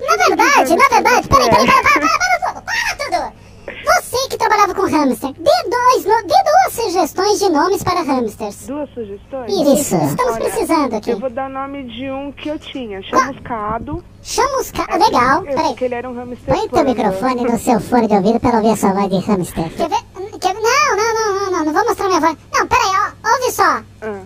Na 0.07 0.17
verdade, 0.17 0.75
na 0.75 0.89
verdade, 0.89 1.27
peraí, 1.27 1.49
peraí, 1.49 1.65
para, 1.67 1.83
para, 1.83 1.99
para, 1.99 2.17
para 2.17 2.53
tudo, 2.53 2.63
para 2.63 3.21
tudo. 3.21 3.46
Você 3.67 4.29
que 4.29 4.37
trabalhava 4.37 4.73
com 4.73 4.83
hamster, 4.83 5.33
dê, 5.33 5.51
dois, 5.69 6.03
dê 6.03 6.33
duas 6.43 6.73
sugestões 6.73 7.39
de 7.39 7.49
nomes 7.49 7.83
para 7.83 8.01
hamsters. 8.01 8.65
Duas 8.65 8.89
sugestões? 8.91 9.51
Isso, 9.51 9.95
estamos 9.95 10.35
Olha, 10.35 10.45
precisando 10.49 10.95
aqui. 10.95 11.09
Eu 11.11 11.19
vou 11.19 11.29
dar 11.29 11.49
nome 11.49 11.83
de 11.83 12.09
um 12.09 12.31
que 12.31 12.47
eu 12.47 12.57
tinha, 12.57 13.01
chamuscado. 13.03 14.01
Chama 14.23 14.61
os 14.61 14.71
caras. 14.71 14.99
Legal, 15.05 15.43
É, 15.45 15.53
peraí. 15.55 15.75
ele 15.81 15.95
era 15.95 16.09
um 16.09 16.13
hamster 16.15 16.55
Põe 16.55 16.69
teu 16.69 16.85
microfone 16.85 17.43
no 17.43 17.59
seu 17.59 17.79
fone 17.81 18.07
de 18.07 18.13
ouvido 18.15 18.39
para 18.39 18.55
ouvir 18.57 18.71
a 18.71 18.77
sua 18.77 18.93
voz 18.93 19.09
de 19.09 19.19
hamster. 19.19 19.69
Quer 19.75 19.89
ver? 19.89 20.39
Quer 20.39 20.53
ver? 20.53 20.61
Não, 20.61 20.95
não, 20.95 21.13
não, 21.13 21.33
não, 21.35 21.51
não, 21.51 21.65
não 21.65 21.73
vou 21.73 21.85
mostrar 21.85 22.07
minha 22.07 22.21
voz. 22.21 22.37
Não, 22.53 22.67
peraí, 22.67 22.91
ó, 22.95 23.29
ouve 23.31 23.51
só. 23.51 23.83
Ah. 24.01 24.21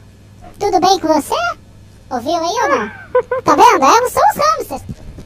Tudo 0.60 0.80
bem 0.80 1.00
com 1.00 1.08
você? 1.08 1.36
Ouviu 2.12 2.36
aí 2.36 2.70
ou 2.72 2.78
não? 2.78 2.92
Tá 3.44 3.56
vendo? 3.56 3.84
É, 3.86 4.10
são 4.10 4.24
os 4.30 4.38
hamsters. 4.38 4.84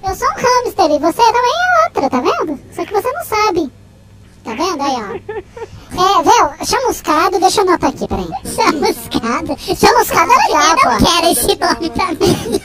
Eu 0.08 0.15
sou 0.15 0.28
um 0.28 0.32
hamster 0.32 0.91
e 0.91 0.99
você 0.99 1.21
também 1.21 1.51
é 1.51 1.84
outra, 1.86 2.10
tá 2.10 2.21
vendo? 2.21 2.60
Só 2.71 2.86
que 2.86 2.93
você 2.93 3.12
não 3.12 3.23
sabe. 3.25 3.71
Tá 4.45 4.53
vendo 4.53 4.81
aí, 4.84 4.95
ó? 4.95 5.15
É, 5.95 6.23
Vel, 6.23 6.65
chamuscado, 6.65 7.39
deixa 7.39 7.62
eu 7.62 7.67
anotar 7.67 7.89
aqui, 7.89 8.08
peraí. 8.08 8.27
Chamuscado? 8.45 9.58
Chamuscado 9.58 10.31
é 10.31 10.36
legal, 10.47 10.77
Eu 10.77 10.91
não 10.91 10.97
quero 10.99 11.27
esse 11.31 11.47
nome 11.47 11.89
pra 11.89 12.08
mim. 12.13 12.62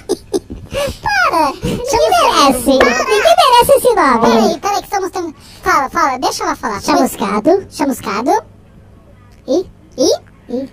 Para! 1.02 1.52
Ninguém 1.54 2.10
merece. 2.10 2.78
Para, 2.78 3.04
ninguém 3.04 3.34
merece 3.36 3.72
esse 3.76 3.94
nome. 3.94 4.20
Peraí, 4.20 4.60
peraí 4.60 4.76
que 4.76 4.84
estamos 4.84 5.10
tendo... 5.10 5.34
Fala, 5.62 5.88
fala, 5.88 6.18
deixa 6.18 6.44
ela 6.44 6.54
falar. 6.54 6.82
Chamuscado, 6.82 7.66
chamuscado. 7.70 8.30
E, 9.48 9.66
e, 9.96 10.14
e... 10.50 10.68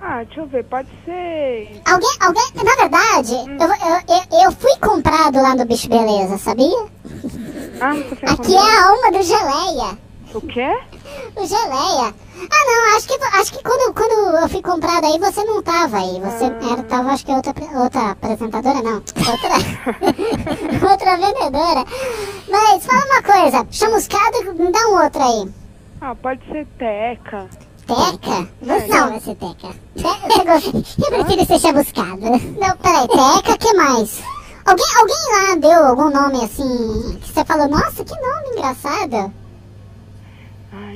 Ah, 0.00 0.24
deixa 0.24 0.40
eu 0.40 0.46
ver, 0.48 0.64
pode 0.64 0.88
ser. 1.04 1.80
Alguém, 1.84 2.10
alguém, 2.20 2.44
na 2.64 2.74
verdade, 2.74 3.34
eu, 3.34 3.68
eu, 3.68 4.00
eu, 4.08 4.44
eu 4.44 4.52
fui 4.52 4.76
comprado 4.78 5.40
lá 5.40 5.54
no 5.54 5.64
Bicho 5.64 5.88
Beleza, 5.88 6.36
sabia? 6.38 6.86
Ah, 7.80 7.94
você 7.94 8.16
foi 8.16 8.28
Aqui 8.28 8.54
é 8.54 8.58
a 8.58 8.88
alma 8.88 9.12
do 9.12 9.22
Geleia. 9.22 10.07
O 10.34 10.40
quê? 10.42 10.78
O 11.36 11.46
Geleia. 11.46 12.14
Ah, 12.50 12.64
não, 12.66 12.96
acho 12.96 13.08
que, 13.08 13.14
acho 13.14 13.52
que 13.52 13.62
quando, 13.62 13.94
quando 13.94 14.36
eu 14.36 14.48
fui 14.48 14.62
comprado 14.62 15.06
aí, 15.06 15.18
você 15.18 15.42
não 15.44 15.62
tava 15.62 15.98
aí. 15.98 16.20
Você 16.20 16.44
era, 16.44 16.82
tava, 16.82 17.10
acho 17.10 17.24
que 17.24 17.32
outra, 17.32 17.54
outra 17.74 18.10
apresentadora, 18.10 18.82
não. 18.82 18.96
Outra, 18.96 19.54
outra 20.90 21.16
vendedora. 21.16 21.84
Mas 22.48 22.86
fala 22.86 23.04
uma 23.06 23.22
coisa, 23.22 23.66
chamuscado, 23.70 24.54
me 24.54 24.70
dá 24.70 24.80
um 24.88 25.02
outro 25.02 25.22
aí. 25.22 25.52
Ah, 26.00 26.14
pode 26.14 26.44
ser 26.46 26.66
Teca. 26.78 27.48
Teca? 27.86 28.48
Não, 28.62 29.08
vai 29.08 29.20
ser 29.20 29.34
Teca. 29.34 29.74
Você? 29.96 31.02
Eu 31.02 31.24
prefiro 31.24 31.46
ser 31.46 31.58
chamuscado. 31.58 32.20
Não, 32.20 32.76
peraí, 32.76 33.08
Teca, 33.08 33.58
que 33.58 33.72
mais? 33.74 34.22
Alguém, 34.66 34.86
alguém 34.98 35.16
lá 35.32 35.54
deu 35.56 35.86
algum 35.86 36.10
nome 36.10 36.44
assim, 36.44 37.18
que 37.22 37.32
você 37.32 37.42
falou, 37.44 37.68
nossa, 37.68 38.04
que 38.04 38.14
nome 38.14 38.48
engraçado. 38.50 39.32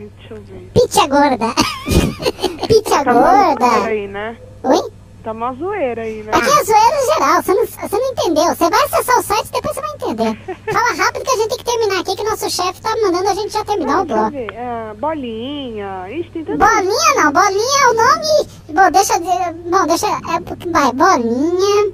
Ai, 0.02 0.10
deixa 0.18 0.34
eu 0.34 0.42
ver. 0.42 0.70
Pitia 0.74 1.06
gorda. 1.06 1.54
Pitia 2.68 3.04
Tá 3.04 3.12
gorda. 3.12 3.86
aí, 3.86 4.08
né? 4.08 4.36
Oi? 4.64 4.90
Tá 5.22 5.32
mó 5.32 5.52
zoeira 5.52 6.02
aí, 6.02 6.24
né? 6.24 6.32
Aqui 6.34 6.48
é 6.50 6.64
zoeira 6.64 7.14
geral, 7.14 7.42
você 7.42 7.54
não, 7.54 7.64
você 7.64 7.96
não 7.96 8.10
entendeu. 8.10 8.44
Você 8.56 8.68
vai 8.70 8.84
acessar 8.84 9.18
o 9.18 9.22
site 9.22 9.48
e 9.48 9.52
depois 9.52 9.74
você 9.76 9.80
vai 9.80 9.90
entender. 9.94 10.38
Fala 10.72 10.94
rápido 11.04 11.22
que 11.24 11.30
a 11.30 11.36
gente 11.36 11.48
tem 11.48 11.58
que 11.58 11.64
terminar 11.64 12.00
aqui, 12.00 12.16
que 12.16 12.22
o 12.22 12.28
nosso 12.30 12.50
chefe 12.50 12.80
tá 12.82 12.90
mandando 13.00 13.28
a 13.28 13.34
gente 13.34 13.52
já 13.52 13.64
terminar 13.64 14.02
o 14.02 14.04
bloco. 14.04 14.32
Ah, 14.58 14.94
bolinha. 14.98 16.06
Tem 16.32 16.44
tanto. 16.44 16.58
Bolinha 16.58 17.14
não, 17.22 17.32
bolinha 17.32 17.84
é 17.84 17.88
o 17.88 17.94
nome. 17.94 18.48
Bom, 18.70 18.90
deixa. 18.90 19.18
de- 19.20 19.70
Bom, 19.70 19.86
deixa. 19.86 20.06
É, 20.08 20.40
porque- 20.40 20.68
vai, 20.70 20.92
bolinha. 20.92 21.92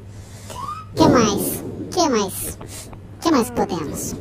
que 0.96 1.08
mais? 1.08 1.62
que 1.92 2.08
mais? 2.08 2.58
que 3.20 3.30
mais 3.30 3.50
podemos? 3.50 4.14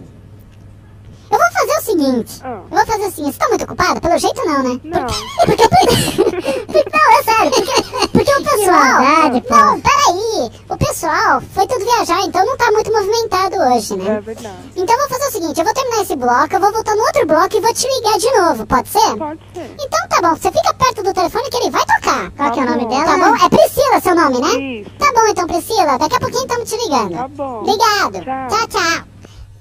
Eu 1.30 1.38
vou 1.38 1.52
fazer 1.52 1.78
o 1.78 1.82
seguinte. 1.82 2.42
Ah. 2.44 2.60
Eu 2.72 2.78
vou 2.78 2.86
fazer 2.86 3.06
o 3.08 3.12
seguinte. 3.12 3.34
Você 3.34 3.40
tá 3.40 3.48
muito 3.50 3.64
ocupada? 3.64 4.02
Pelo 4.02 4.18
jeito 4.18 4.46
não, 4.46 4.64
né? 4.64 4.80
Não. 4.84 5.06
Porque, 5.46 5.68
porque, 5.68 6.86
não, 6.94 7.20
é 7.20 7.24
sério. 7.24 7.52
Porque, 7.52 8.08
porque 8.10 8.32
o 8.32 8.44
pessoal. 8.44 9.02
não, 9.50 9.82
peraí. 9.82 10.52
O 10.70 10.78
pessoal 10.78 11.42
foi 11.54 11.68
tudo 11.68 11.84
viajar, 11.86 12.22
então 12.22 12.46
não 12.46 12.56
tá 12.58 12.72
muito 12.72 12.92
movimentado 12.92 13.56
hoje, 13.58 13.94
É 13.94 13.98
né? 13.98 14.22
verdade. 14.22 14.56
Então 14.76 14.96
eu 14.96 15.00
vou 15.00 15.10
fazer 15.10 15.28
o 15.28 15.32
seguinte: 15.32 15.60
eu 15.60 15.66
vou 15.66 15.74
terminar 15.74 16.02
esse 16.02 16.16
bloco, 16.16 16.54
eu 16.54 16.60
vou 16.60 16.72
voltar 16.72 16.96
no 16.96 17.02
outro 17.04 17.26
bloco 17.26 17.58
e 17.58 17.62
vou 17.62 17.74
te 17.74 17.88
ligar 17.88 18.18
de 18.18 18.32
novo, 18.40 18.66
pode 18.66 18.90
ser? 18.90 19.18
Pode 19.18 19.40
ser. 19.54 19.76
Então 19.80 20.00
tá 20.10 20.22
bom, 20.22 20.36
você 20.36 20.52
fica 20.52 20.74
perto 20.76 21.04
do 21.04 21.14
telefone 21.14 21.50
que 21.50 21.58
ele 21.58 21.72
vai 21.72 21.82
tocar. 21.86 22.32
Qual 22.32 22.50
Tá 22.50 22.52
que 22.52 22.60
é 22.60 22.64
o 22.64 22.66
nome 22.70 22.86
dela? 22.88 23.06
Tá 23.06 23.18
bom? 23.18 23.36
É 23.46 23.50
Priscila 23.50 24.00
seu 24.02 24.16
nome, 24.16 24.40
né? 24.40 24.82
Isso. 24.82 24.90
Tá 24.98 25.12
bom 25.14 25.28
então, 25.28 25.48
Priscila. 25.48 25.98
Daqui 25.98 26.16
a 26.16 26.20
pouquinho 26.20 26.44
estamos 26.44 26.70
te 26.70 26.78
ligando. 26.78 27.12
Tá 27.16 27.28
bom. 27.30 27.60
Obrigado. 27.62 28.24
Tchau. 28.24 28.48
Tchau, 28.50 28.68
tchau. 28.68 29.17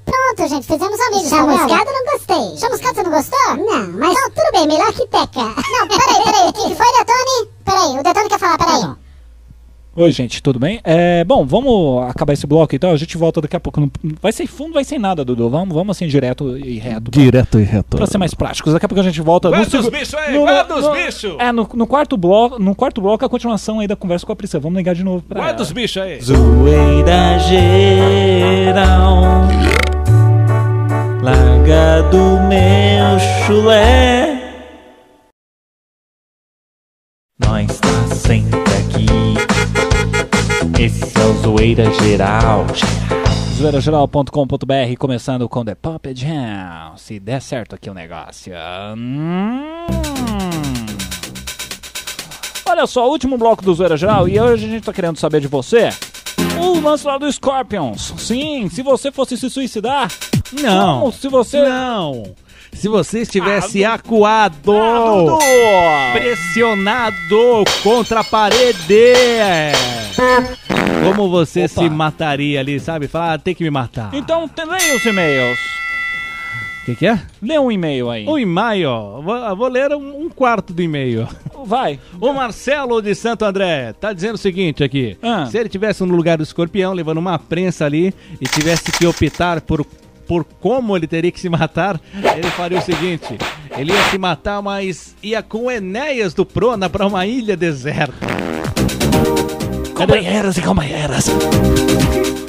Pronto, 0.06 0.48
gente, 0.48 0.66
fizemos 0.66 1.00
amigos. 1.00 1.28
Chamuscado 1.28 1.90
não 1.92 2.04
gostei. 2.12 2.56
Chamuscado 2.58 2.94
você 2.94 3.02
não 3.02 3.10
gostou? 3.10 3.56
Não, 3.56 3.92
mas. 3.98 4.14
Não, 4.14 4.30
tudo 4.30 4.52
bem, 4.52 4.66
melhor 4.68 4.92
que 4.92 5.06
Teca. 5.08 5.40
Não, 5.40 5.88
peraí, 5.88 6.24
peraí. 6.24 6.48
O 6.48 6.52
que 6.52 6.74
foi, 6.74 6.86
Detone? 6.98 7.50
Peraí, 7.64 7.98
o 7.98 8.02
Detone 8.02 8.28
quer 8.28 8.38
falar, 8.38 8.58
peraí. 8.58 8.84
Oi, 9.98 10.12
gente, 10.12 10.42
tudo 10.42 10.58
bem? 10.58 10.78
É, 10.84 11.24
bom, 11.24 11.46
vamos 11.46 12.06
acabar 12.10 12.34
esse 12.34 12.46
bloco 12.46 12.76
então. 12.76 12.90
A 12.90 12.96
gente 12.98 13.16
volta 13.16 13.40
daqui 13.40 13.56
a 13.56 13.60
pouco. 13.60 13.80
Não 13.80 13.90
vai 14.20 14.30
ser 14.30 14.46
fundo, 14.46 14.74
vai 14.74 14.84
ser 14.84 14.98
nada, 14.98 15.24
Dudu. 15.24 15.48
Vamos, 15.48 15.74
vamos 15.74 15.96
assim, 15.96 16.06
direto 16.06 16.54
e 16.58 16.78
reto. 16.78 17.10
pra- 17.10 17.18
Direto 17.22 17.58
e 17.58 17.62
reto. 17.62 17.96
Pra 17.96 18.06
ser 18.06 18.18
mais 18.18 18.34
práticos. 18.34 18.74
Daqui 18.74 18.84
a 18.84 18.88
pouco 18.90 19.00
a 19.00 19.04
gente 19.04 19.22
volta. 19.22 19.48
no 19.48 19.56
Guarda 19.56 19.78
os 19.80 19.88
bichos 19.88 20.12
aí, 20.14 20.34
no- 20.34 20.42
guarda 20.42 20.76
os 20.76 20.86
bichos. 20.92 21.34
É, 21.38 21.50
no, 21.50 21.66
no 21.72 21.86
quarto 21.86 22.14
bloco, 22.18 22.58
no 22.58 22.74
quarto 22.74 23.00
bloco 23.00 23.24
a 23.24 23.28
continuação 23.28 23.80
aí 23.80 23.88
da 23.88 23.96
conversa 23.96 24.26
com 24.26 24.32
a 24.32 24.36
Priscila. 24.36 24.60
Vamos 24.60 24.76
ligar 24.76 24.94
de 24.94 25.02
novo 25.02 25.22
pra 25.26 25.40
Guarda 25.40 25.54
ela. 25.54 25.62
os 25.62 25.72
bichos 25.72 26.02
aí. 26.02 26.20
Zoeira 26.20 27.38
geral 27.38 29.22
Larga 31.26 32.04
do 32.08 32.40
meu 32.42 33.18
chulé 33.44 34.62
Nós 37.36 37.80
tá 37.80 38.14
sempre 38.14 38.60
aqui 38.60 39.06
Esse 40.80 41.18
é 41.18 41.24
o 41.24 41.32
Zoeira 41.42 41.90
Geral 41.94 42.64
zoeirageral.com.br 43.56 44.96
começando 45.00 45.48
com 45.48 45.64
The 45.64 45.74
Pop 45.74 46.14
Jam. 46.14 46.96
Se 46.96 47.18
der 47.18 47.42
certo 47.42 47.74
aqui 47.74 47.90
o 47.90 47.94
negócio. 47.94 48.52
Hum. 48.96 49.74
Olha 52.66 52.86
só, 52.86 53.10
último 53.10 53.36
bloco 53.36 53.64
do 53.64 53.74
Zoeira 53.74 53.96
Geral 53.96 54.28
e 54.28 54.38
hoje 54.38 54.66
a 54.66 54.68
gente 54.68 54.84
tá 54.84 54.92
querendo 54.92 55.18
saber 55.18 55.40
de 55.40 55.48
você. 55.48 55.88
O 56.58 56.80
lance 56.80 57.06
lá 57.06 57.18
do 57.18 57.30
Scorpions. 57.30 58.14
Sim, 58.18 58.68
se 58.70 58.82
você 58.82 59.10
fosse 59.12 59.36
se 59.36 59.48
suicidar. 59.50 60.10
Não. 60.52 61.00
como 61.00 61.12
se 61.12 61.28
você. 61.28 61.60
Não. 61.60 62.34
Se 62.72 62.88
você 62.88 63.20
estivesse 63.22 63.84
acuado, 63.84 64.70
Ah, 64.70 66.12
pressionado 66.12 67.64
contra 67.82 68.20
a 68.20 68.24
parede, 68.24 69.14
como 71.02 71.30
você 71.30 71.60
Opa. 71.64 71.68
se 71.68 71.88
mataria 71.88 72.60
ali, 72.60 72.78
sabe? 72.78 73.08
Falar, 73.08 73.34
ah, 73.34 73.38
tem 73.38 73.54
que 73.54 73.64
me 73.64 73.70
matar. 73.70 74.10
Então, 74.12 74.48
leia 74.64 74.94
os 74.96 75.04
e-mails. 75.06 75.58
O 76.86 76.90
que, 76.90 76.94
que 76.94 77.06
é? 77.08 77.20
Lê 77.42 77.58
um 77.58 77.72
e-mail 77.72 78.08
aí. 78.08 78.24
O 78.28 78.38
e-mail, 78.38 79.20
vou, 79.20 79.56
vou 79.56 79.66
ler 79.66 79.90
um, 79.92 80.26
um 80.26 80.28
quarto 80.28 80.72
do 80.72 80.80
e-mail. 80.80 81.26
Vai. 81.64 81.98
O 82.20 82.32
Marcelo 82.32 83.02
de 83.02 83.12
Santo 83.12 83.44
André 83.44 83.92
tá 83.94 84.12
dizendo 84.12 84.36
o 84.36 84.38
seguinte 84.38 84.84
aqui: 84.84 85.16
Ah. 85.20 85.46
se 85.46 85.58
ele 85.58 85.68
tivesse 85.68 86.04
no 86.04 86.14
lugar 86.14 86.36
do 86.36 86.44
escorpião, 86.44 86.92
levando 86.92 87.18
uma 87.18 87.40
prensa 87.40 87.84
ali 87.84 88.14
e 88.40 88.44
tivesse 88.46 88.92
que 88.92 89.04
optar 89.04 89.60
por, 89.62 89.84
por 90.28 90.44
como 90.60 90.96
ele 90.96 91.08
teria 91.08 91.32
que 91.32 91.40
se 91.40 91.48
matar, 91.48 92.00
ele 92.36 92.50
faria 92.50 92.78
o 92.78 92.82
seguinte: 92.82 93.36
ele 93.76 93.92
ia 93.92 94.02
se 94.04 94.16
matar, 94.16 94.62
mas 94.62 95.16
ia 95.20 95.42
com 95.42 95.68
Enéas 95.68 96.34
do 96.34 96.46
Prona 96.46 96.88
pra 96.88 97.04
uma 97.04 97.26
ilha 97.26 97.56
deserta. 97.56 98.45
Companheiros 99.96 100.56
e 100.58 100.62
companheiras. 100.62 101.26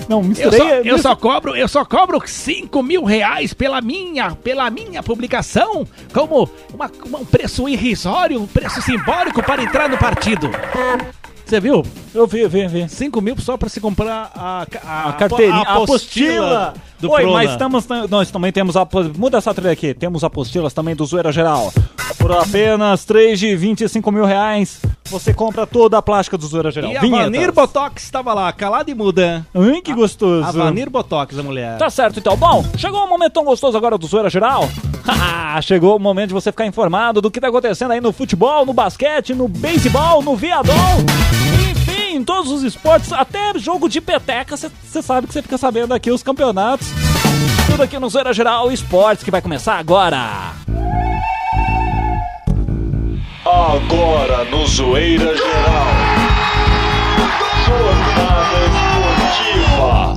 Não, 0.09 0.19
Eu 0.21 0.23
misturei. 0.23 0.59
só, 0.59 0.65
eu 0.67 0.97
só 0.99 1.15
cobro, 1.15 1.55
eu 1.55 1.67
só 1.67 1.83
cobro 1.83 2.21
5 2.25 2.81
mil 2.81 3.03
reais 3.03 3.53
pela 3.53 3.81
minha, 3.81 4.31
pela 4.35 4.69
minha 4.69 5.03
publicação, 5.03 5.85
como 6.13 6.49
uma- 6.73 6.89
um 7.19 7.25
preço 7.25 7.67
irrisório, 7.67 8.41
um 8.41 8.47
preço 8.47 8.81
simbólico 8.81 9.43
para 9.43 9.63
entrar 9.63 9.89
no 9.89 9.97
partido. 9.97 10.49
Você 11.45 11.59
viu? 11.61 11.83
Eu 12.13 12.27
vi, 12.27 12.45
vi, 12.47 12.67
vi. 12.67 12.89
5 12.89 13.21
mil 13.21 13.35
só 13.39 13.55
para 13.57 13.69
se 13.69 13.79
comprar 13.79 14.31
a, 14.35 14.65
a, 14.85 15.09
A 15.09 15.13
carteirinha, 15.13 15.55
a 15.65 15.75
apostila 15.75 15.83
apostila. 15.83 16.73
do 16.99 17.11
Oi, 17.11 17.21
Prona. 17.21 17.33
mas 17.37 17.51
estamos, 17.51 17.87
nós 18.09 18.31
também 18.31 18.51
temos 18.51 18.75
a, 18.75 18.85
muda 19.17 19.37
essa 19.37 19.53
trilha 19.53 19.71
aqui, 19.71 19.93
temos 19.93 20.23
apostilas 20.25 20.73
também 20.73 20.95
do 20.95 21.05
Zoeira 21.05 21.31
Geral. 21.31 21.71
Por 22.17 22.31
apenas 22.31 23.05
3 23.05 23.39
de 23.39 23.55
25 23.55 24.11
mil 24.11 24.25
reais, 24.25 24.81
você 25.05 25.33
compra 25.33 25.65
toda 25.65 25.97
a 25.97 26.01
plástica 26.01 26.37
do 26.37 26.45
Zoeira 26.45 26.71
Geral. 26.71 26.91
E 26.91 26.97
a 26.97 27.01
Vinhetas. 27.01 27.25
Vanir 27.31 27.51
Botox 27.51 28.03
estava 28.03 28.33
lá, 28.33 28.51
calada 28.51 28.89
e 28.89 28.93
muda. 28.95 29.45
Hum, 29.53 29.81
que 29.81 29.93
gostoso. 29.93 30.47
A 30.47 30.51
Vanir 30.51 30.89
Botox, 30.89 31.37
a 31.37 31.43
mulher. 31.43 31.77
Tá 31.77 31.89
certo, 31.89 32.19
então. 32.19 32.35
Bom, 32.35 32.65
chegou 32.77 33.03
um 33.03 33.09
momento 33.09 33.33
tão 33.33 33.43
gostoso 33.43 33.77
agora 33.77 33.97
do 33.97 34.07
Zoeira 34.07 34.29
Geral. 34.29 34.67
Chegou 35.61 35.95
o 35.95 35.99
momento 35.99 36.27
de 36.29 36.33
você 36.33 36.51
ficar 36.51 36.65
informado 36.65 37.21
do 37.21 37.31
que 37.31 37.39
tá 37.39 37.47
acontecendo 37.47 37.91
aí 37.91 38.01
no 38.01 38.11
futebol, 38.11 38.65
no 38.65 38.73
basquete, 38.73 39.33
no 39.33 39.47
beisebol, 39.47 40.21
no 40.21 40.35
viadão. 40.35 40.75
Enfim, 41.71 42.17
em 42.17 42.23
todos 42.23 42.51
os 42.51 42.63
esportes, 42.63 43.11
até 43.13 43.57
jogo 43.57 43.87
de 43.87 44.01
peteca, 44.01 44.55
você 44.57 45.01
sabe 45.01 45.27
que 45.27 45.33
você 45.33 45.41
fica 45.41 45.57
sabendo 45.57 45.93
aqui 45.93 46.11
os 46.11 46.21
campeonatos. 46.21 46.87
Tudo 47.71 47.83
aqui 47.83 47.97
no 47.97 48.09
Zoeira 48.09 48.33
Geral 48.33 48.71
Esportes, 48.71 49.23
que 49.23 49.31
vai 49.31 49.41
começar 49.41 49.77
agora. 49.77 50.53
Agora 53.77 54.43
no 54.45 54.65
Zoeira 54.65 55.35
Geral. 55.37 55.87
Jornada 57.63 58.57
Esportiva. 59.35 60.15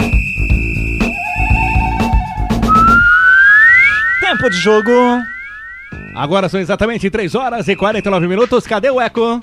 Tempo 4.21 4.49
de 4.51 4.57
jogo. 4.57 4.91
Agora 6.17 6.49
são 6.49 6.59
exatamente 6.59 7.11
3 7.11 7.35
horas 7.35 7.69
e 7.69 7.77
49 7.77 8.27
minutos. 8.27 8.67
Cadê 8.67 8.91
o 8.91 8.99
Eco? 8.99 9.41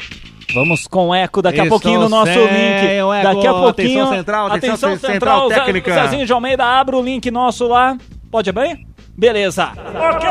Vamos 0.55 0.87
com 0.87 1.13
eco 1.13 1.41
daqui 1.41 1.59
a 1.59 1.63
Estou 1.63 1.79
pouquinho 1.79 1.99
no 2.01 2.09
nosso 2.09 2.31
link. 2.31 3.01
o 3.03 3.13
eco. 3.13 3.23
Daqui 3.35 3.47
a 3.47 3.53
pouquinho. 3.53 4.01
Atenção 4.01 4.15
central, 4.15 4.47
atenção 4.47 4.89
atenção 4.89 4.97
central 4.97 5.41
central, 5.41 5.65
técnica. 5.65 5.93
Zezinho 5.93 6.25
de 6.25 6.33
Almeida, 6.33 6.65
abre 6.65 6.95
o 6.95 7.01
link 7.03 7.29
nosso 7.29 7.67
lá. 7.67 7.95
Pode 8.31 8.49
abrir? 8.49 8.79
Beleza. 9.15 9.73
Ok, 9.95 10.27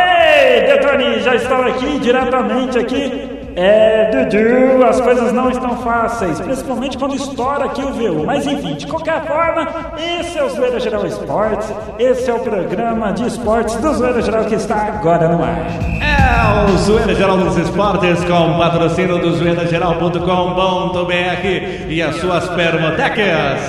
Detoni, 0.66 1.20
já 1.20 1.34
estou 1.36 1.62
aqui 1.62 1.98
diretamente 2.00 2.78
aqui. 2.78 3.35
É, 3.58 4.10
Dudu, 4.10 4.84
as 4.84 5.00
coisas 5.00 5.32
não 5.32 5.50
estão 5.50 5.78
fáceis, 5.78 6.38
principalmente 6.38 6.98
quando 6.98 7.14
estoura 7.14 7.64
aqui 7.64 7.82
o 7.82 7.90
VU. 7.90 8.26
Mas 8.26 8.46
enfim, 8.46 8.74
de 8.74 8.86
qualquer 8.86 9.24
forma, 9.24 9.66
esse 9.98 10.38
é 10.38 10.44
o 10.44 10.50
Zoeira 10.50 10.78
Geral 10.78 11.06
Esportes, 11.06 11.72
esse 11.98 12.30
é 12.30 12.34
o 12.34 12.40
programa 12.40 13.14
de 13.14 13.26
esportes 13.26 13.74
do 13.76 13.94
Zoeira 13.94 14.20
Geral 14.20 14.44
que 14.44 14.56
está 14.56 14.88
agora 14.88 15.28
no 15.28 15.42
ar. 15.42 15.68
É 16.02 16.70
o 16.70 16.76
Zoeira 16.76 17.14
Geral 17.14 17.38
dos 17.38 17.56
Esportes 17.56 18.22
com 18.24 18.58
patrocínio 18.58 19.18
do 19.20 19.34
zoeirageral.com.br 19.36 21.88
e 21.88 22.02
as 22.02 22.14
suas 22.16 22.46
permotecas. 22.50 23.62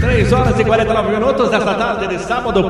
3 0.00 0.32
horas 0.32 0.58
e 0.58 0.64
49 0.64 1.12
minutos 1.12 1.48
desta 1.48 1.74
tarde 1.74 2.08
de 2.08 2.18
sábado 2.18 2.68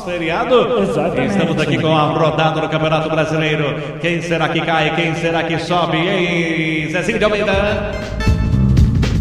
pós-feriado. 0.00 0.82
Exatamente. 0.82 1.32
Estamos 1.32 1.62
aqui 1.62 1.78
com 1.78 1.94
a 1.94 2.02
rodada 2.06 2.60
do 2.60 2.68
Campeonato 2.68 3.08
Brasileiro. 3.08 3.76
Quem 4.00 4.20
será 4.22 4.48
que 4.48 4.60
cai? 4.60 4.94
Quem 4.94 5.14
será 5.14 5.42
que 5.42 5.58
sobe? 5.58 5.98
Hein? 5.98 6.88
Zezinho 6.90 7.18
de 7.18 7.24
Almeida. 7.24 7.92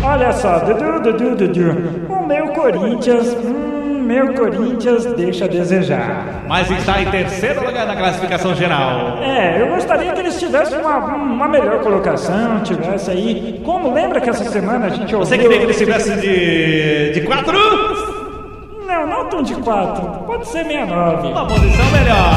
Olha 0.02 0.32
só, 0.32 0.60
Dudu, 0.60 1.12
Dudu, 1.12 1.36
Dudu, 1.36 2.06
o 2.08 2.26
meu 2.26 2.48
Corinthians, 2.54 3.36
hum, 3.44 4.02
meu 4.02 4.34
Corinthians 4.34 5.06
deixa 5.13 5.44
a 5.44 5.48
desejar. 5.50 6.46
Mas 6.48 6.72
está 6.72 7.02
em 7.02 7.06
terceiro 7.08 7.65
lugar 7.65 7.86
na 7.86 7.98
classificação 7.98 8.56
geral. 8.56 9.18
É, 9.22 9.62
eu 9.62 9.68
gostaria 9.68 10.13
que 10.13 10.22
eles 10.22 10.39
tivessem 10.39 10.80
uma, 10.80 11.00
uma 11.00 11.48
melhor 11.50 11.82
colocação, 11.82 12.62
tivesse 12.63 13.12
aí. 13.12 13.62
Como 13.65 13.94
lembra 13.94 14.22
que 14.22 14.30
essa 14.30 14.46
semana 14.46 14.86
a 14.86 14.89
gente 14.89 15.13
ouviu. 15.13 15.26
Você 15.26 15.38
queria 15.38 15.58
que 15.58 15.63
ele 15.63 15.72
estivesse 15.74 16.15
de, 16.15 17.12
de 17.12 17.22
quatro? 17.22 18.09
Não 19.30 19.44
tão 19.44 19.44
de 19.44 19.54
4. 19.56 20.08
Pode 20.26 20.48
ser 20.48 20.65
69. 20.65 21.28
Uma 21.28 21.46
posição 21.46 21.86
melhor. 21.92 22.34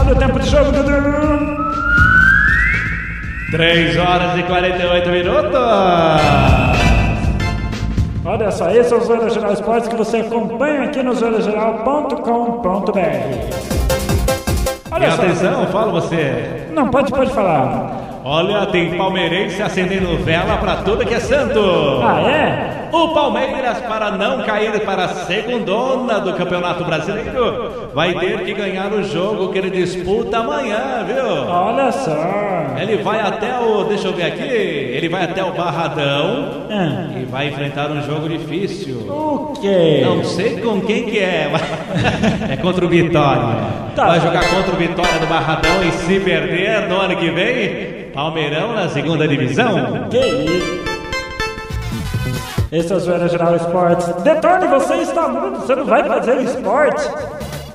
Olha 0.00 0.12
o 0.12 0.16
tempo 0.16 0.38
de 0.38 0.50
jogo, 0.50 0.70
Dudu. 0.70 1.56
3 3.50 3.96
horas 3.96 4.38
e 4.38 4.42
48 4.42 5.08
minutos. 5.08 5.60
Olha 8.22 8.50
só, 8.50 8.70
esse 8.70 8.92
é 8.92 8.96
o 8.96 9.00
Zoeira 9.00 9.30
Geral 9.30 9.52
Esportes 9.54 9.88
que 9.88 9.96
você 9.96 10.18
acompanha 10.18 10.82
aqui 10.84 11.02
no 11.02 11.14
zoeirageral.com.br. 11.14 13.00
E 14.90 14.94
Olha 14.94 15.10
só. 15.12 15.22
atenção, 15.22 15.66
fala 15.68 15.90
você. 15.90 16.68
Não, 16.72 16.88
pode, 16.88 17.10
pode 17.10 17.32
falar. 17.32 17.99
Olha, 18.24 18.66
tem 18.66 18.96
palmeirense 18.96 19.62
acendendo 19.62 20.16
vela 20.18 20.56
pra 20.58 20.76
tudo 20.76 21.06
que 21.06 21.14
é 21.14 21.20
santo. 21.20 21.58
Ah, 22.02 22.20
é? 22.20 22.80
O 22.92 23.08
Palmeiras, 23.14 23.78
para 23.82 24.10
não 24.10 24.42
cair 24.42 24.80
para 24.80 25.04
a 25.04 25.08
segundona 25.08 26.20
do 26.20 26.32
Campeonato 26.34 26.84
Brasileiro, 26.84 27.90
vai 27.94 28.12
ter 28.14 28.44
que 28.44 28.52
ganhar 28.52 28.92
o 28.92 29.02
jogo 29.04 29.52
que 29.52 29.58
ele 29.58 29.70
disputa 29.70 30.38
amanhã, 30.38 31.04
viu? 31.06 31.24
Olha 31.48 31.92
só. 31.92 32.16
Ele 32.80 32.96
vai 33.02 33.20
até 33.20 33.58
o. 33.60 33.84
Deixa 33.84 34.08
eu 34.08 34.12
ver 34.12 34.24
aqui. 34.24 34.42
Ele 34.42 35.08
vai 35.08 35.24
até 35.24 35.42
o 35.44 35.52
Barradão 35.52 36.66
Ah, 36.70 37.06
e 37.18 37.24
vai 37.24 37.48
enfrentar 37.48 37.90
um 37.90 38.02
jogo 38.02 38.28
difícil. 38.28 38.96
o 39.08 39.52
quê? 39.60 40.02
Não 40.04 40.24
sei 40.24 40.60
com 40.60 40.80
quem 40.80 41.04
que 41.04 41.18
é, 41.18 41.48
mas 41.50 41.62
é 42.50 42.56
contra 42.56 42.84
o 42.84 42.88
Vitória. 42.88 43.56
Tá. 43.94 44.06
Vai 44.06 44.20
jogar 44.20 44.42
contra 44.50 44.72
o 44.72 44.76
Vitória 44.76 45.18
do 45.20 45.26
Barradão 45.26 45.82
e 45.86 45.92
se 45.92 46.18
perder 46.20 46.88
no 46.88 46.96
ano 47.00 47.16
que 47.16 47.30
vem, 47.30 47.99
Palmeirão 48.12 48.72
na 48.74 48.88
segunda 48.88 49.26
divisão. 49.26 50.08
Que 50.10 50.18
isso? 50.18 50.80
Esse 52.72 52.92
é 52.92 52.96
o 52.96 53.00
Zoeira 53.00 53.28
Geral 53.28 53.56
Esportes. 53.56 54.06
Detone, 54.22 54.66
você 54.68 54.94
está 54.96 55.26
mudo, 55.28 55.58
você 55.60 55.74
não 55.74 55.84
vai 55.84 56.04
fazer 56.04 56.40
esporte. 56.42 57.04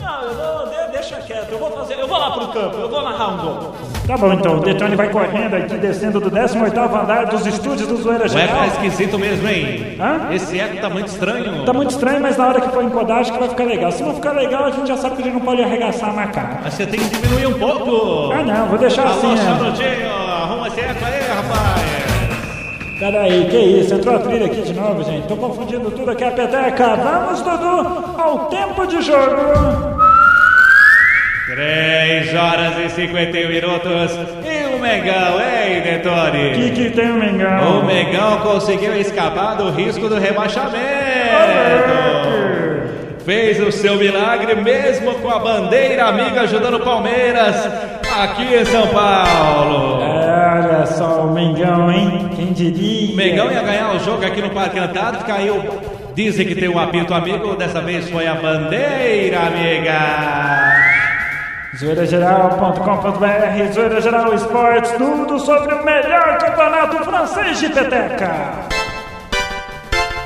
Não, 0.01 0.21
eu 0.21 0.33
vou, 0.35 0.67
de- 0.67 0.91
deixa 0.93 1.15
quieto, 1.17 1.51
eu 1.51 1.59
vou 1.59 1.69
fazer, 1.71 1.95
eu 1.99 2.07
vou 2.07 2.17
lá 2.17 2.31
pro 2.31 2.47
campo, 2.47 2.77
eu 2.77 2.89
vou 2.89 3.01
narrar 3.01 3.27
um 3.33 3.37
gol. 3.37 3.75
Tá 4.07 4.15
bom, 4.15 4.31
então. 4.33 4.57
O 4.57 4.59
Detone 4.61 4.95
vai 4.95 5.09
correndo 5.09 5.55
aqui, 5.55 5.75
descendo 5.77 6.19
do 6.21 6.29
18º 6.31 7.01
andar 7.01 7.25
dos 7.25 7.45
estúdios 7.45 7.87
do 7.89 7.97
Zoeira 7.97 8.27
Geral. 8.29 8.65
esquisito 8.67 9.17
mesmo, 9.19 9.47
hein? 9.49 9.97
Hã? 9.99 10.31
Esse 10.31 10.59
eco 10.59 10.77
tá 10.79 10.89
muito 10.89 11.07
estranho. 11.07 11.65
Tá 11.65 11.73
muito 11.73 11.89
estranho, 11.89 12.21
mas 12.21 12.37
na 12.37 12.47
hora 12.47 12.61
que 12.61 12.69
for 12.69 12.83
encodar, 12.83 13.17
acho 13.19 13.33
que 13.33 13.39
vai 13.39 13.49
ficar 13.49 13.63
legal. 13.65 13.91
Se 13.91 14.03
não 14.03 14.13
ficar 14.13 14.31
legal, 14.33 14.63
a 14.65 14.69
gente 14.71 14.87
já 14.87 14.95
sabe 14.95 15.15
que 15.17 15.23
gente 15.23 15.33
não 15.33 15.41
pode 15.41 15.61
arregaçar 15.63 16.09
a 16.11 16.13
macaca. 16.13 16.59
Mas 16.63 16.73
você 16.75 16.85
tem 16.85 16.99
que 16.99 17.09
diminuir 17.17 17.47
um 17.47 17.53
pouco. 17.59 18.31
Ah, 18.31 18.43
não, 18.43 18.67
vou 18.67 18.77
deixar 18.77 19.05
assim, 19.07 19.27
Alô, 19.27 19.71
né? 19.71 19.71
Arruma 20.45 20.67
esse 20.67 20.79
eco 20.79 21.03
aí, 21.03 21.21
rapaz. 21.27 21.81
Pera 22.99 23.21
aí, 23.21 23.47
que 23.49 23.57
isso? 23.57 23.95
Entrou 23.95 24.15
a 24.15 24.19
trilha 24.19 24.45
aqui 24.45 24.61
de 24.61 24.73
novo, 24.73 25.03
gente. 25.03 25.27
Tô 25.27 25.35
confundindo 25.35 25.89
tudo 25.89 26.11
aqui, 26.11 26.23
a 26.23 26.29
peteca. 26.31 26.95
Vamos, 26.97 27.41
Dudu, 27.41 28.13
ao 28.15 28.45
tempo 28.45 28.85
de 28.85 29.01
jogo. 29.01 29.35
3 31.47 32.35
horas 32.35 32.77
e 32.77 32.89
51 32.89 33.49
minutos. 33.49 34.11
E 34.45 34.75
o 34.75 34.79
Mengão, 34.79 35.39
hein, 35.41 35.79
O 35.79 35.83
Detone? 35.83 36.51
que, 36.53 36.69
que 36.71 36.89
tem 36.91 37.09
o 37.09 37.15
Mengão? 37.15 37.79
O 37.79 37.85
Mengão 37.85 38.37
conseguiu 38.41 38.95
escapar 38.99 39.55
do 39.55 39.71
risco 39.71 40.07
do 40.07 40.19
rebaixamento. 40.19 40.75
Fez 43.25 43.59
o 43.59 43.71
seu 43.71 43.95
milagre 43.95 44.53
mesmo 44.55 45.15
com 45.15 45.31
a 45.31 45.39
bandeira 45.39 46.05
amiga 46.05 46.41
ajudando 46.41 46.75
o 46.75 46.79
Palmeiras 46.81 47.67
aqui 48.21 48.43
em 48.55 48.65
São 48.65 48.85
Paulo. 48.89 50.04
Olha 50.55 50.85
só 50.85 51.25
o 51.25 51.33
Mengão, 51.33 51.91
hein? 51.91 52.29
Quem 52.33 52.53
diria? 52.53 53.13
O 53.13 53.17
Mengão 53.17 53.51
ia 53.51 53.61
ganhar 53.61 53.93
o 53.93 53.99
jogo 53.99 54.25
aqui 54.25 54.41
no 54.41 54.51
Parque 54.51 54.79
Antártico, 54.79 55.25
caiu. 55.25 55.61
Dizem 56.15 56.47
que 56.47 56.55
tem 56.55 56.69
um 56.69 56.79
apito 56.79 57.13
amigo, 57.13 57.57
dessa 57.57 57.81
vez 57.81 58.09
foi 58.09 58.25
a 58.25 58.35
bandeira 58.35 59.47
amiga. 59.47 59.99
Zoeirageral.com.br, 61.77 63.73
Zoeira 63.73 63.99
Geral 63.99 64.33
Esportes, 64.33 64.91
tudo 64.91 65.37
sobre 65.39 65.75
o 65.75 65.83
melhor 65.83 66.37
campeonato 66.37 67.03
francês 67.03 67.59
de 67.59 67.67
peteca. 67.67 68.84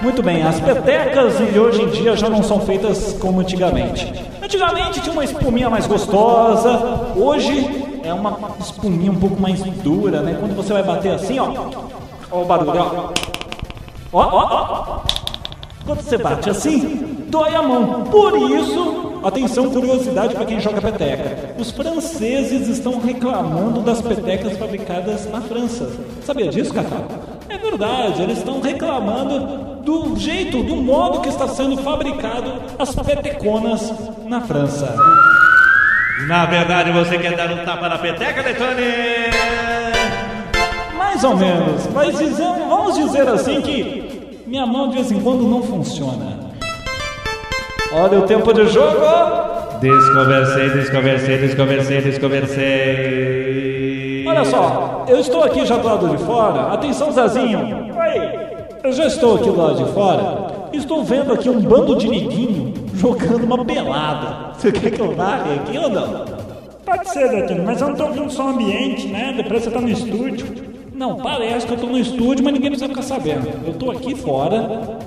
Muito 0.02 0.24
bem, 0.24 0.44
as 0.44 0.60
petecas 0.62 1.38
de 1.38 1.60
hoje 1.60 1.82
em 1.82 1.90
dia 1.90 2.16
já 2.16 2.30
não 2.30 2.42
são 2.42 2.62
feitas 2.62 3.18
como 3.20 3.42
antigamente. 3.42 4.14
Antigamente 4.42 5.02
tinha 5.02 5.12
uma 5.12 5.26
espuminha 5.26 5.70
mais 5.70 5.86
gostosa, 5.88 7.12
hoje 7.18 8.00
é 8.04 8.14
uma 8.14 8.40
espuminha 8.60 9.12
um 9.12 9.20
pouco 9.20 9.42
mais 9.42 9.62
dura, 9.62 10.22
né? 10.22 10.38
Quando 10.40 10.56
você 10.56 10.72
vai 10.72 10.84
bater 10.84 11.12
assim, 11.12 11.38
ó. 11.38 11.52
Ó 12.32 12.42
o 12.44 12.46
barulho, 12.46 12.80
ó. 12.80 13.12
Ó, 14.14 14.22
ó, 14.22 14.84
ó. 14.88 15.00
Quando 15.86 16.02
você 16.02 16.18
bate 16.18 16.50
assim, 16.50 17.26
dói 17.28 17.54
a 17.54 17.62
mão. 17.62 18.04
Por 18.06 18.38
isso, 18.38 19.20
atenção, 19.22 19.70
curiosidade 19.70 20.34
para 20.34 20.46
quem 20.46 20.62
joga 20.62 20.80
peteca. 20.80 21.56
Os 21.60 21.72
franceses 21.72 22.70
estão 22.70 23.02
reclamando 23.02 23.82
das 23.82 24.02
petecas 24.02 24.58
fabricadas 24.58 25.30
na 25.30 25.42
França. 25.42 25.90
Sabia 26.24 26.48
disso, 26.48 26.74
Cacau? 26.74 27.06
É 27.50 27.58
verdade, 27.58 28.22
eles 28.22 28.38
estão 28.38 28.62
reclamando 28.62 29.82
do 29.84 30.16
jeito, 30.18 30.62
do 30.62 30.76
modo 30.76 31.22
que 31.22 31.30
está 31.30 31.48
sendo 31.48 31.78
fabricado 31.78 32.62
as 32.78 32.94
peteconas 32.94 33.92
na 34.26 34.40
França. 34.40 34.96
Na 36.28 36.46
verdade, 36.46 36.92
você 36.92 37.18
quer 37.18 37.36
dar 37.36 37.50
um 37.52 37.66
tapa 37.66 37.90
na 37.90 37.98
peteca, 37.98 38.44
Detone? 38.44 38.84
Mais 40.96 41.24
ou 41.24 41.36
menos, 41.36 41.88
mas 41.94 42.16
vamos 42.20 42.96
dizer 42.96 43.28
assim 43.28 43.62
que 43.62 44.44
minha 44.46 44.66
mão 44.66 44.90
de 44.90 44.96
vez 44.96 45.12
em 45.12 45.20
quando 45.20 45.44
não 45.48 45.64
funciona. 45.64 46.38
Olha 47.92 48.20
o 48.20 48.22
tempo 48.24 48.54
de 48.54 48.68
jogo. 48.68 49.00
Desconversei, 49.82 50.70
desconversei, 50.70 51.38
desconversei, 51.40 52.02
desconversei. 52.02 53.69
Olha 54.40 54.46
só, 54.50 55.06
eu 55.08 55.20
estou 55.20 55.44
aqui 55.44 55.66
já 55.66 55.78
do 55.78 55.88
lado 55.88 56.08
de 56.10 56.24
fora. 56.24 56.74
Atenção, 56.74 57.12
Zazinho. 57.12 57.60
Oi. 57.60 58.40
Eu 58.84 58.92
já 58.94 59.06
estou 59.06 59.36
aqui 59.36 59.50
do 59.50 59.58
lado 59.58 59.84
de 59.84 59.92
fora. 59.92 60.48
Estou 60.72 61.04
vendo 61.04 61.34
aqui 61.34 61.50
um 61.50 61.60
bando 61.60 61.96
de 61.96 62.08
neguinho 62.08 62.74
jogando 62.94 63.44
uma 63.44 63.66
pelada. 63.66 64.52
Você 64.58 64.72
quer 64.72 64.92
que 64.92 65.02
eu 65.02 65.16
narre 65.16 65.56
aqui 65.56 65.78
ou 65.78 65.90
não? 65.90 66.26
Pode 66.86 67.10
ser, 67.10 67.30
Detone, 67.30 67.62
mas 67.62 67.82
eu 67.82 67.90
não 67.90 67.96
tô 67.96 68.06
ouvindo 68.06 68.32
som 68.32 68.50
ambiente, 68.50 69.08
né? 69.08 69.34
Depois 69.36 69.64
você 69.64 69.70
tá 69.72 69.82
no 69.82 69.90
estúdio. 69.90 70.48
Não, 70.94 71.16
parece 71.18 71.68
que 71.68 71.74
eu 71.74 71.78
tô 71.78 71.86
no 71.88 71.98
estúdio, 71.98 72.44
mas 72.44 72.54
ninguém 72.54 72.70
precisa 72.72 72.90
ficar 72.90 73.02
sabendo. 73.04 73.48
Eu 73.68 73.74
tô 73.74 73.92
aqui 73.92 74.16
fora. 74.16 74.98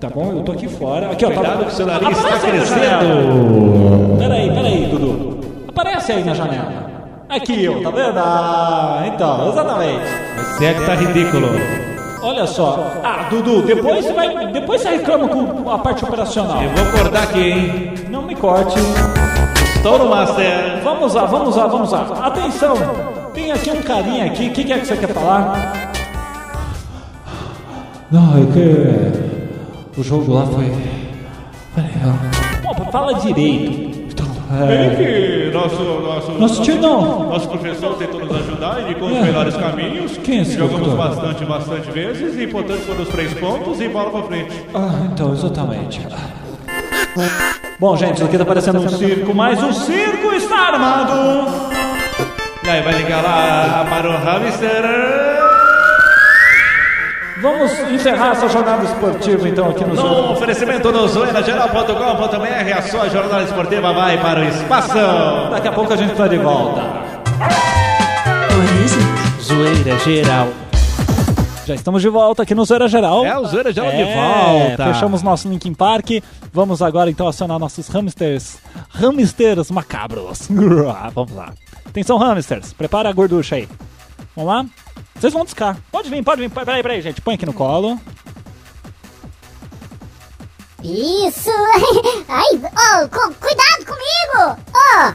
Tá 0.00 0.08
bom? 0.08 0.32
Eu 0.32 0.42
tô 0.42 0.52
aqui 0.52 0.68
fora. 0.68 1.10
Aqui, 1.10 1.24
ó. 1.24 1.28
tá- 1.30 1.34
Cuidado 1.36 1.64
que 1.66 1.74
seu 1.74 1.86
nariz 1.86 2.16
está 2.18 2.38
crescendo. 2.38 4.18
Peraí, 4.18 4.50
peraí, 4.52 4.86
Dudu. 4.86 5.38
Aparece 5.68 6.12
aí 6.12 6.24
na 6.24 6.34
janela. 6.34 6.91
Aqui, 7.32 7.66
ó, 7.66 7.80
tá 7.82 7.90
vendo? 7.90 8.18
Ah, 8.18 9.04
então, 9.06 9.48
exatamente. 9.48 10.04
Você 10.36 10.66
é 10.66 10.74
que 10.74 10.84
tá 10.84 10.94
ridículo. 10.94 11.48
Olha 12.20 12.46
só. 12.46 12.92
Ah, 13.02 13.26
Dudu, 13.30 13.62
depois 13.62 14.04
você 14.04 14.12
vai. 14.12 14.52
Depois 14.52 14.82
você 14.82 14.90
reclama 14.90 15.26
com 15.28 15.70
a 15.70 15.78
parte 15.78 16.04
operacional. 16.04 16.62
Eu 16.62 16.68
vou 16.70 16.88
acordar 16.88 17.22
aqui, 17.22 17.40
hein? 17.40 17.94
Não 18.10 18.20
me 18.20 18.36
corte. 18.36 18.78
Estou 19.76 19.98
no 19.98 20.10
Master. 20.10 20.82
Vamos 20.84 21.14
lá, 21.14 21.24
vamos 21.24 21.56
lá, 21.56 21.66
vamos 21.66 21.90
lá. 21.90 22.02
Atenção! 22.22 22.74
Tem 23.32 23.50
aqui 23.50 23.70
um 23.70 23.80
carinha 23.80 24.26
aqui. 24.26 24.48
O 24.48 24.52
que, 24.52 24.64
que 24.64 24.72
é 24.74 24.78
que 24.78 24.86
você 24.86 24.96
quer 24.98 25.08
falar? 25.08 25.72
Não, 28.10 28.34
é 28.36 28.46
que. 28.52 29.98
O 29.98 30.04
jogo 30.04 30.34
lá 30.34 30.44
foi. 30.44 30.70
Peraí, 31.74 31.92
fala 32.92 33.14
direito. 33.14 33.91
É... 34.52 34.94
que 34.96 35.50
nosso, 35.52 35.82
nosso, 35.82 36.32
Nosso 36.32 36.62
tio 36.62 36.76
não. 36.80 37.30
nosso 37.30 37.48
professor 37.48 37.94
tentou 37.94 38.20
nos 38.20 38.36
ajudar, 38.36 38.82
indicou 38.82 39.08
É. 39.08 39.12
os 39.12 39.18
melhores 39.20 39.56
caminhos. 39.56 40.18
Quem 40.18 40.40
é 40.40 40.44
Jogamos 40.44 40.92
bastante, 40.94 41.44
bastante 41.44 41.90
vezes 41.90 42.38
e, 42.38 42.46
portanto, 42.46 42.80
foram 42.80 43.02
os 43.02 43.08
três 43.08 43.32
pontos 43.34 43.80
e 43.80 43.88
bola 43.88 44.10
pra 44.10 44.22
frente. 44.24 44.52
Ah, 44.74 44.90
então, 45.12 45.32
exatamente. 45.32 46.06
Bom, 47.78 47.96
gente, 47.96 48.16
isso 48.16 48.24
aqui 48.24 48.38
tá 48.38 48.44
parecendo 48.44 48.80
um 48.80 48.88
circo, 48.88 49.34
mas 49.34 49.62
o 49.62 49.72
circo 49.72 50.32
está 50.34 50.56
armado! 50.72 51.46
E 52.64 52.68
aí, 52.68 52.82
vai 52.82 52.94
ligar 52.94 53.22
lá 53.22 53.86
para 53.90 54.08
o 54.08 54.12
hamster. 54.16 55.31
Vamos 57.42 57.72
encerrar 57.90 58.32
essa 58.32 58.48
jornada 58.48 58.84
esportiva, 58.84 59.48
então, 59.48 59.68
aqui 59.70 59.84
no 59.84 59.94
No 59.94 60.00
Zoom. 60.00 60.32
oferecimento 60.32 60.92
no 60.92 61.08
zoeirageral.com.br, 61.08 62.78
a 62.78 62.82
sua 62.82 63.08
jornada 63.08 63.42
esportiva 63.42 63.92
vai 63.92 64.16
para 64.20 64.40
o 64.40 64.44
espaço. 64.44 64.94
Daqui 65.50 65.68
a 65.68 65.72
pouco 65.72 65.92
a 65.92 65.96
gente 65.96 66.14
tá 66.14 66.28
de 66.28 66.38
volta. 66.38 66.82
Zoeira 69.42 69.98
geral. 69.98 70.48
Já 71.66 71.74
estamos 71.74 72.02
de 72.02 72.08
volta 72.08 72.42
aqui 72.42 72.54
no 72.54 72.64
Zoeira 72.64 72.88
Geral. 72.88 73.24
É 73.24 73.38
o 73.38 73.44
Zoeira 73.46 73.72
Geral 73.72 73.90
de 73.92 74.02
É, 74.02 74.14
volta. 74.14 74.92
Fechamos 74.94 75.22
nosso 75.22 75.48
Linkin 75.48 75.74
Park. 75.74 76.10
Vamos 76.52 76.82
agora 76.82 77.08
então 77.10 77.28
acionar 77.28 77.58
nossos 77.58 77.88
hamsters. 77.88 78.58
Hamsters 78.90 79.70
macabros. 79.70 80.48
Vamos 81.14 81.32
lá. 81.34 81.52
Atenção, 81.86 82.18
hamsters. 82.18 82.72
Prepara 82.72 83.08
a 83.08 83.12
gorducha 83.12 83.56
aí. 83.56 83.68
Vamos 84.34 84.52
lá? 84.52 84.66
Vocês 85.22 85.32
vão 85.34 85.44
descar. 85.44 85.76
Pode 85.92 86.10
vir, 86.10 86.20
pode 86.24 86.40
vir. 86.40 86.50
Peraí, 86.50 86.82
peraí, 86.82 87.00
gente. 87.00 87.20
Põe 87.20 87.36
aqui 87.36 87.46
no 87.46 87.52
colo. 87.52 87.96
Isso! 90.82 91.48
Ai, 92.28 92.60
oh, 92.60 93.08
cu- 93.08 93.32
cuidado 93.34 93.86
comigo! 93.86 94.60
Oh! 94.74 95.14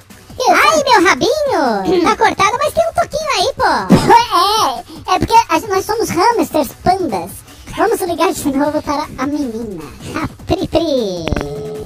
Ai, 0.50 0.84
meu 0.86 1.04
rabinho! 1.10 2.04
Tá 2.06 2.15
cortado, 2.15 2.58
mas 2.58 2.74
tem 2.74 2.88
um 2.88 2.93
toquinho 2.93 3.32
aí, 3.36 3.54
pô! 3.58 4.86
É, 5.10 5.15
é 5.15 5.20
porque 5.20 5.67
nós 5.67 5.84
somos 5.84 6.10
hamsters 6.10 6.70
pandas. 6.86 7.32
Vamos 7.76 8.00
ligar 8.00 8.32
de 8.32 8.58
novo 8.58 8.82
para 8.82 9.04
a 9.17 9.28
menina, 9.28 9.84
a 10.15 10.28
Pri 10.46 10.67
Pri. 10.70 11.26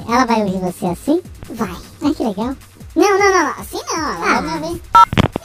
Ela 0.08 0.26
vai 0.26 0.44
ouvir 0.44 0.60
você 0.60 0.86
assim? 0.86 1.24
Vai. 1.50 1.76
Ai, 2.04 2.14
que 2.14 2.24
legal. 2.24 2.56
Não, 2.96 3.18
não, 3.18 3.32
não, 3.32 3.50
assim 3.60 3.80
não. 3.88 4.28
Ela 4.28 4.42
vai 4.42 4.60
me 4.60 4.68
ouvir. 4.68 4.82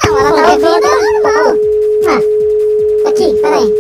Não, 0.05 0.19
ela 0.19 0.43
tá 0.43 0.53
ouvindo 0.53 0.81
normal. 0.83 1.55
Ah, 2.09 2.66
aqui, 3.17 3.41
peraí. 3.41 3.73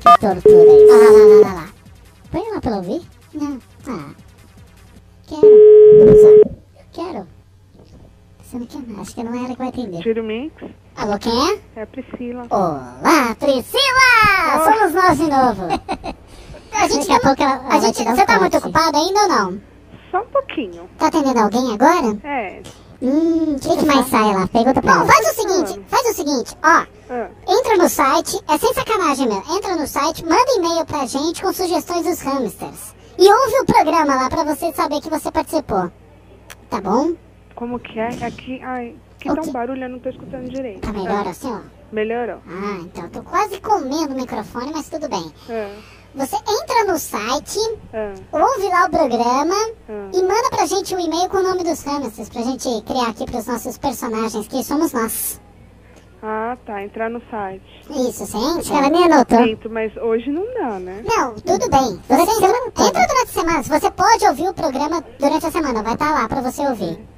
Que 0.00 0.20
tortura 0.20 0.72
isso. 0.72 0.92
Ah, 0.92 0.96
lá, 0.96 1.10
lá, 1.10 1.24
lá, 1.24 1.48
lá, 1.48 1.54
lá. 1.54 1.68
Põe 2.30 2.52
lá 2.52 2.60
pra 2.60 2.76
ouvir? 2.76 3.02
Não. 3.32 3.58
Ah. 3.88 4.10
Quero. 5.26 5.46
Usar. 6.12 6.50
Quero. 6.92 7.26
Você 8.42 8.58
não 8.58 8.66
quer 8.66 8.78
não. 8.86 9.00
Acho 9.00 9.14
que 9.14 9.24
não 9.24 9.34
é 9.34 9.38
ela 9.38 9.48
que 9.48 9.56
vai 9.58 9.68
atender. 9.68 10.02
Tiro 10.02 10.22
Mix, 10.22 10.54
Alô, 10.96 11.18
quem 11.18 11.32
é? 11.32 11.58
é 11.76 11.82
a 11.82 11.86
Priscila. 11.86 12.46
Olá, 12.50 13.34
Priscila! 13.40 14.64
Somos 14.64 14.94
nós 14.94 15.16
de 15.18 15.24
novo. 15.24 16.14
A 16.76 16.88
gente, 16.88 17.06
Daqui 17.08 17.12
a 17.12 17.20
pouco 17.20 17.40
ela- 17.42 17.54
ela 17.66 17.74
a 17.76 17.80
gente, 17.80 17.94
te 17.94 18.04
dar 18.04 18.10
um 18.10 18.16
você 18.16 18.26
tá 18.26 18.32
toque. 18.32 18.40
muito 18.40 18.56
ocupada 18.58 18.98
ainda 18.98 19.20
ou 19.22 19.28
não? 19.28 19.60
Só 20.10 20.18
um 20.22 20.26
pouquinho. 20.26 20.90
Tá 20.98 21.06
atendendo 21.06 21.38
alguém 21.38 21.72
agora? 21.72 22.18
É. 22.24 22.62
Hum, 23.02 23.56
o 23.56 23.60
que, 23.60 23.76
que 23.76 23.84
mais 23.86 24.06
sai 24.08 24.34
lá? 24.34 24.46
Pergunta 24.48 24.80
pra 24.80 24.94
Não, 24.94 25.06
faz 25.06 25.26
o 25.28 25.34
seguinte, 25.40 25.80
faz 25.88 26.06
o 26.10 26.14
seguinte, 26.14 26.56
ó. 26.62 26.66
Ah, 26.68 26.86
Entra 27.46 27.76
no 27.76 27.88
site, 27.88 28.40
é 28.48 28.58
sem 28.58 28.72
sacanagem 28.74 29.28
meu. 29.28 29.42
Entra 29.56 29.76
no 29.76 29.86
site, 29.86 30.24
manda 30.24 30.52
e-mail 30.56 30.84
pra 30.86 31.06
gente 31.06 31.42
com 31.42 31.52
sugestões 31.52 32.04
dos 32.06 32.20
hamsters. 32.22 32.94
E 33.18 33.30
ouve 33.30 33.60
o 33.60 33.66
programa 33.66 34.14
lá 34.14 34.28
pra 34.30 34.44
você 34.44 34.72
saber 34.72 35.00
que 35.00 35.10
você 35.10 35.30
participou. 35.30 35.90
Tá 36.70 36.80
bom? 36.80 37.12
como 37.54 37.78
que 37.78 38.00
é? 38.00 38.08
Aqui, 38.26 38.60
ai, 38.64 38.96
que 39.20 39.32
tá 39.32 39.40
um 39.40 39.52
barulho, 39.52 39.84
eu 39.84 39.88
não 39.88 39.98
tô 40.00 40.08
escutando 40.08 40.48
direito. 40.50 40.80
Tá 40.80 40.92
melhor 40.92 41.24
Ah, 41.26 41.30
assim, 41.30 41.52
ó? 41.52 41.60
Melhorou. 41.92 42.38
Ah, 42.48 42.78
então 42.80 43.04
eu 43.04 43.10
tô 43.10 43.22
quase 43.22 43.60
comendo 43.60 44.12
o 44.12 44.16
microfone, 44.16 44.72
mas 44.74 44.88
tudo 44.88 45.08
bem. 45.08 45.32
Ah, 45.48 45.70
Você 46.14 46.36
entra 46.36 46.92
no 46.92 46.96
site, 46.96 47.58
ah, 47.92 48.14
ouve 48.32 48.68
lá 48.68 48.86
o 48.86 48.90
programa 48.90 49.54
ah. 49.88 50.10
e 50.12 50.22
manda 50.22 50.48
pra 50.50 50.64
gente 50.64 50.94
o 50.94 51.00
e-mail 51.00 51.28
com 51.28 51.38
o 51.38 51.42
nome 51.42 51.64
dos 51.64 51.82
hamsters 51.82 52.28
pra 52.28 52.42
gente 52.42 52.68
criar 52.82 53.08
aqui 53.08 53.24
pros 53.24 53.46
nossos 53.46 53.76
personagens, 53.78 54.46
que 54.46 54.62
somos 54.62 54.92
nós. 54.92 55.40
Ah, 56.22 56.56
tá. 56.64 56.82
Entrar 56.82 57.10
no 57.10 57.20
site. 57.30 57.62
Isso, 57.90 58.24
entra? 58.34 58.78
Ela 58.78 58.88
nem 58.88 59.04
anotou. 59.04 59.44
Sinto, 59.44 59.68
mas 59.68 59.94
hoje 59.96 60.30
não 60.30 60.46
dá, 60.54 60.78
né? 60.78 61.04
Não, 61.04 61.34
tudo 61.34 61.68
bem. 61.68 62.00
Você 62.08 62.22
entra, 62.22 62.86
entra 62.86 63.06
durante 63.06 63.22
a 63.22 63.26
semana. 63.26 63.62
Você 63.62 63.90
pode 63.90 64.26
ouvir 64.26 64.48
o 64.48 64.54
programa 64.54 65.04
durante 65.18 65.44
a 65.44 65.50
semana. 65.50 65.82
Vai 65.82 65.92
estar 65.92 66.12
lá 66.12 66.26
pra 66.26 66.40
você 66.40 66.66
ouvir. 66.66 67.13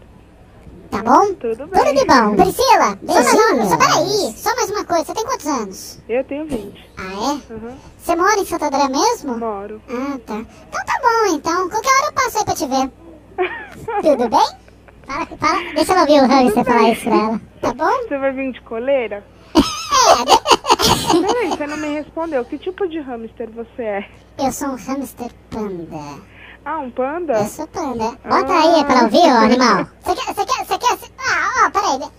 Tá 0.91 1.03
bom? 1.03 1.35
Tudo 1.35 1.67
bem. 1.67 1.85
Tudo 1.85 1.99
de 1.99 2.05
bom. 2.07 2.37
Priscila, 2.37 2.99
mais, 3.03 3.69
só 3.69 3.77
peraí. 3.77 4.35
Só 4.37 4.55
mais 4.57 4.71
uma 4.71 4.85
coisa. 4.85 5.05
Você 5.05 5.15
tem 5.15 5.25
quantos 5.25 5.47
anos? 5.47 5.99
Eu 6.09 6.25
tenho 6.25 6.47
20. 6.47 6.91
Ah, 6.97 7.03
é? 7.13 7.53
Uhum. 7.53 7.77
Você 7.99 8.17
mora 8.17 8.39
em 8.41 8.47
Santo 8.47 8.65
André 8.65 8.89
mesmo? 8.89 9.39
Moro. 9.39 9.83
Ah, 9.89 10.19
tá. 10.27 10.35
Então 10.37 10.85
tá 10.85 11.01
bom, 11.03 11.35
então. 11.35 11.69
Qualquer 11.69 11.91
hora 11.91 12.07
eu 12.07 12.13
passo 12.13 12.39
aí 12.39 12.45
pra 12.45 12.55
te 12.55 12.67
ver. 12.67 12.91
Tudo 14.03 14.29
bem? 14.29 14.49
Fala, 15.07 15.27
fala. 15.39 15.73
Deixa 15.75 15.93
ela 15.93 16.01
ouvir 16.03 16.21
o 16.23 16.27
hamster 16.27 16.65
falar 16.65 16.91
isso 16.91 17.03
pra 17.05 17.15
ela. 17.17 17.41
Tá 17.61 17.75
bom? 17.75 18.09
Você 18.09 18.19
vai 18.19 18.33
vir 18.33 18.53
de 18.53 18.61
coleira? 18.63 19.25
É, 19.55 21.21
Peraí, 21.21 21.49
você 21.51 21.67
não 21.67 21.77
me 21.79 21.89
respondeu. 21.95 22.45
Que 22.45 22.59
tipo 22.59 22.87
de 22.89 23.01
hamster 23.01 23.51
você 23.51 23.83
é? 23.83 24.09
Eu 24.39 24.53
sou 24.53 24.69
um 24.69 24.77
hamster 24.77 25.31
panda. 25.51 25.99
Ah, 26.69 26.79
um 26.81 26.91
panda? 26.91 27.35
Eu 27.35 27.45
sou 27.45 27.67
panda. 27.69 28.19
Bota 28.29 28.53
aí 28.53 28.85
pra 28.85 29.03
ouvir, 29.05 29.19
ô 29.33 29.37
animal. 29.37 29.87
Você 30.03 30.15
quer, 30.17 30.35
você 30.35 30.45
quer, 30.45 30.67
você 30.67 30.79
quer... 30.79 30.99
Ah, 31.21 31.67
ó, 31.67 31.71
peraí. 31.71 32.11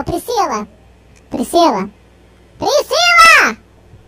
Ô, 0.00 0.04
Priscila. 0.04 0.68
Priscila. 1.30 1.90
Priscila! 2.58 3.56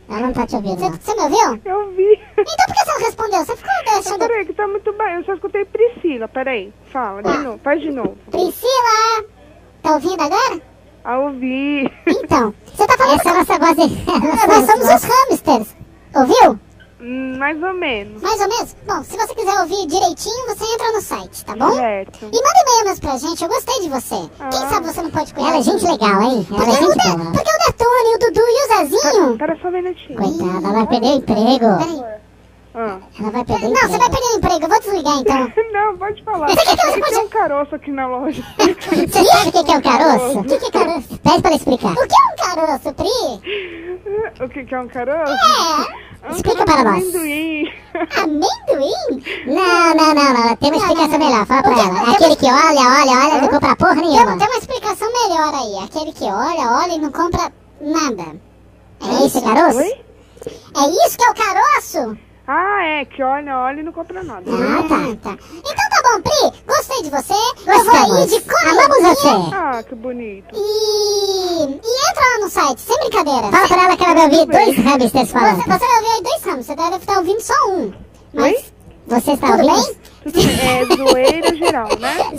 Ela 0.09 0.21
não 0.21 0.33
tá 0.33 0.47
te 0.47 0.55
ouvindo, 0.55 0.79
Você, 0.79 0.91
você 0.91 1.15
me 1.17 1.23
ouviu? 1.23 1.61
Eu 1.65 1.91
vi. 1.91 2.21
Então 2.39 2.67
por 2.67 2.75
que 2.75 2.85
você 2.85 2.93
não 2.93 3.01
respondeu? 3.01 3.45
Você 3.45 3.57
ficou 3.57 3.73
Ah, 3.73 3.95
deixando... 3.95 4.19
peraí, 4.21 4.47
que 4.47 4.53
tá 4.55 4.67
muito 4.69 4.93
bem. 4.93 5.15
Eu 5.17 5.25
só 5.25 5.35
escutei 5.35 5.65
Priscila. 5.65 6.29
Peraí, 6.29 6.73
fala 6.93 7.21
de 7.23 7.29
Ah. 7.29 7.39
novo. 7.39 7.61
Faz 7.65 7.81
de 7.83 7.91
novo. 7.91 8.17
Priscila! 8.31 9.25
Tá 9.83 9.93
ouvindo 9.95 10.23
agora? 10.23 10.63
Ah, 11.05 11.19
ouvi. 11.19 11.93
Então, 12.07 12.55
você 12.65 12.87
tá 12.87 12.97
falando... 12.97 13.17
Essa 13.21 13.29
é 13.29 13.33
a 13.33 13.35
nossa 13.35 13.59
voz... 13.59 13.77
Nós 13.77 14.67
somos 14.67 14.95
os 14.95 15.05
hamsters. 15.05 15.77
Ouviu? 16.15 16.61
Hum, 17.01 17.37
mais 17.39 17.63
ou 17.63 17.73
menos. 17.75 18.21
Mais 18.21 18.41
ou 18.41 18.49
menos? 18.49 18.77
Bom, 18.87 19.05
se 19.05 19.17
você 19.17 19.35
quiser 19.35 19.61
ouvir 19.61 19.87
direitinho, 19.87 20.47
você 20.49 20.65
entra 20.75 20.93
no 20.93 21.01
site, 21.01 21.45
tá 21.45 21.55
bom? 21.55 21.71
Certo. 21.75 22.19
E 22.25 22.25
manda 22.27 22.63
e-mail 22.67 22.85
mesmo 22.87 23.01
pra 23.01 23.17
gente, 23.19 23.43
eu 23.43 23.49
gostei 23.49 23.81
de 23.83 23.89
você. 23.89 24.17
Quem 24.51 24.65
Ah. 24.65 24.69
sabe 24.69 24.87
você 24.87 25.03
não 25.03 25.11
pode 25.11 25.33
cuidar 25.33 25.49
Ela 25.51 25.59
é 25.59 25.63
gente 25.63 25.85
legal, 25.85 26.23
hein? 26.23 26.47
Ela 26.51 26.59
Porque, 26.59 26.71
é 26.71 26.75
o 26.75 26.93
gente 26.93 27.17
boa. 27.17 27.33
porque 27.33 27.51
o 27.51 27.67
Detone, 27.67 28.15
o 28.15 28.19
Dudu 28.19 28.41
e 28.41 28.65
o 28.65 28.77
Zezinho... 28.77 29.39
Pera 29.39 29.59
só 29.63 29.69
um 29.69 29.71
minutinho. 29.73 30.19
Coitada, 30.19 30.67
ela 30.67 30.73
vai 30.73 30.87
perder 30.89 31.07
o 31.07 31.17
emprego. 31.17 31.79
Peraí. 31.79 32.19
Ah. 32.81 32.99
Ela 33.19 33.31
vai 33.33 33.45
perder 33.45 33.69
Não, 33.69 33.75
você 33.75 33.87
emprego. 33.87 33.99
vai 33.99 34.11
perder 34.11 34.27
o 34.27 34.37
emprego, 34.37 34.63
eu 34.65 34.69
vou 34.69 34.81
desligar 34.81 35.19
então. 35.19 35.53
Não, 35.73 35.99
pode 35.99 36.23
falar. 36.23 36.49
Você 36.49 36.65
quer 36.65 36.77
que 36.77 36.87
você 36.87 36.93
Tem 36.93 37.01
pode- 37.01 37.17
um 37.17 37.29
caroço 37.29 37.75
aqui 37.75 37.91
na 37.91 38.07
loja. 38.07 38.43
Você 38.59 39.25
sabe 39.25 39.49
o 39.49 39.53
que 39.53 39.65
que 39.65 39.73
é 39.73 39.79
o 39.79 39.83
caroço? 39.83 40.39
O 40.39 40.45
que, 40.45 40.59
que 40.59 40.67
é 40.67 40.71
caroço? 40.71 41.09
Pede 41.19 41.43
pra 41.43 41.51
ela 41.51 41.57
explicar. 41.57 41.93
O 41.93 41.95
que 42.07 42.15
é 42.15 42.33
um 42.33 42.55
caroço, 42.55 42.95
Pri? 42.95 44.45
o 44.45 44.49
que, 44.49 44.65
que 44.65 44.75
é 44.75 44.81
um 44.81 44.89
caroço? 44.89 45.33
É. 45.33 46.09
É 46.21 46.31
um 46.33 46.37
Explica 46.37 46.65
caroço 46.65 46.83
para 46.83 46.85
nós. 46.93 47.03
amendoim. 47.15 47.73
Amendoim? 48.17 49.23
Não, 49.47 49.95
não, 49.95 50.15
não, 50.15 50.35
não. 50.35 50.57
Tem 50.57 50.71
uma 50.71 50.79
explicação 50.79 51.19
melhor. 51.19 51.47
Fala 51.47 51.63
pra 51.63 51.73
ela. 51.73 52.01
É 52.01 52.05
que- 52.05 52.11
aquele 52.25 52.37
que 52.37 52.47
olha, 52.47 52.81
olha, 52.81 53.19
olha, 53.35 53.41
não 53.43 53.49
compra 53.49 53.77
porra 53.77 53.95
Tem, 53.95 54.03
nenhuma. 54.09 54.39
tem 54.39 54.47
uma 54.49 54.59
explicação 54.59 55.09
melhor 55.13 55.55
aí. 55.55 55.85
Aquele 55.85 56.13
que 56.13 56.25
olha, 56.25 56.71
olha 56.83 56.93
e 56.93 56.99
não 56.99 57.11
compra 57.13 57.53
nada. 57.81 58.37
É 59.01 59.27
isso, 59.27 59.43
caroço? 59.43 59.79
Oi? 59.79 59.93
É 60.77 61.07
isso 61.07 61.17
que 61.19 61.25
é 61.25 61.31
o 61.31 61.35
caroço? 61.35 62.19
Ah, 62.51 62.83
é, 62.83 63.05
que 63.05 63.23
olha, 63.23 63.59
olha 63.59 63.81
e 63.81 63.83
não 63.83 63.93
compra 63.93 64.23
nada. 64.23 64.43
Ah, 64.51 64.83
tá. 64.89 64.97
tá. 65.31 65.39
Então 65.53 65.89
tá 65.91 66.03
bom, 66.03 66.23
Pri. 66.23 66.63
Gostei 66.67 67.03
de 67.03 67.11
você. 67.11 67.35
Eu 67.35 67.75
Gostamos. 67.85 68.09
vou 68.09 68.19
ir 68.23 68.27
de 68.27 68.43
Amamos 68.69 69.03
você. 69.03 69.55
Ah, 69.55 69.83
que 69.83 69.95
bonito. 69.95 70.55
E... 70.55 71.65
e 71.65 72.11
entra 72.11 72.25
lá 72.33 72.39
no 72.41 72.49
site, 72.51 72.81
sem 72.81 72.99
brincadeira. 73.01 73.49
Fala 73.51 73.69
pra 73.69 73.85
ela 73.85 73.97
que 73.99 74.05
ela 74.05 74.15
vai 74.15 74.25
ouvir 74.25 74.47
dois 74.47 74.77
hamsters 74.79 75.29
Você, 75.29 75.33
falando. 75.33 75.57
você 75.59 75.67
vai 75.67 75.97
ouvir 75.97 76.11
aí 76.11 76.23
dois 76.23 76.43
ramos, 76.45 76.67
você 76.67 76.75
deve 76.77 76.97
estar 76.97 77.19
ouvindo 77.19 77.41
só 77.43 77.69
um. 77.69 77.93
Mas 78.33 78.45
Oi? 78.57 78.65
Você 79.09 79.33
está 79.33 79.47
tudo 79.57 79.69
ouvindo? 79.69 79.85
bem? 79.85 79.97
Tudo 80.25 80.43
bem, 80.43 80.61
É 80.61 80.97
zoeira 80.97 81.57
geral, 81.57 81.89
né? 82.01 82.31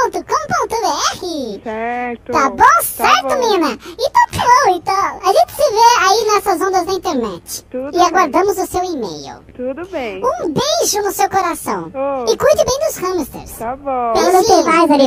zoeirageral.com.br 0.00 1.62
Certo. 1.62 2.32
Tá 2.32 2.50
bom? 2.50 2.64
certo, 2.82 3.28
bom. 3.28 3.38
mina? 3.38 3.72
Então 3.72 4.26
tá 4.32 4.44
bom, 4.44 4.74
então. 4.76 5.20
A 5.22 5.32
gente 5.32 5.52
se 5.52 5.70
vê 5.70 6.06
aí 6.08 6.24
nessas 6.26 6.60
ondas 6.60 6.86
da 6.86 6.92
internet. 6.92 7.64
Tudo 7.70 7.88
e 7.88 7.92
bem. 7.92 8.06
aguardamos 8.06 8.56
o 8.58 8.66
seu 8.66 8.84
e-mail. 8.84 9.42
Tudo 9.54 9.86
bem. 9.88 10.22
Um 10.24 10.52
beijo 10.52 11.02
no 11.02 11.12
seu 11.12 11.28
coração. 11.28 11.90
Oh. 11.94 12.30
E 12.30 12.36
cuide 12.36 12.64
bem 12.64 12.78
dos 12.86 12.96
hamsters. 12.98 13.52
Tá 13.58 13.76
bom. 13.76 14.12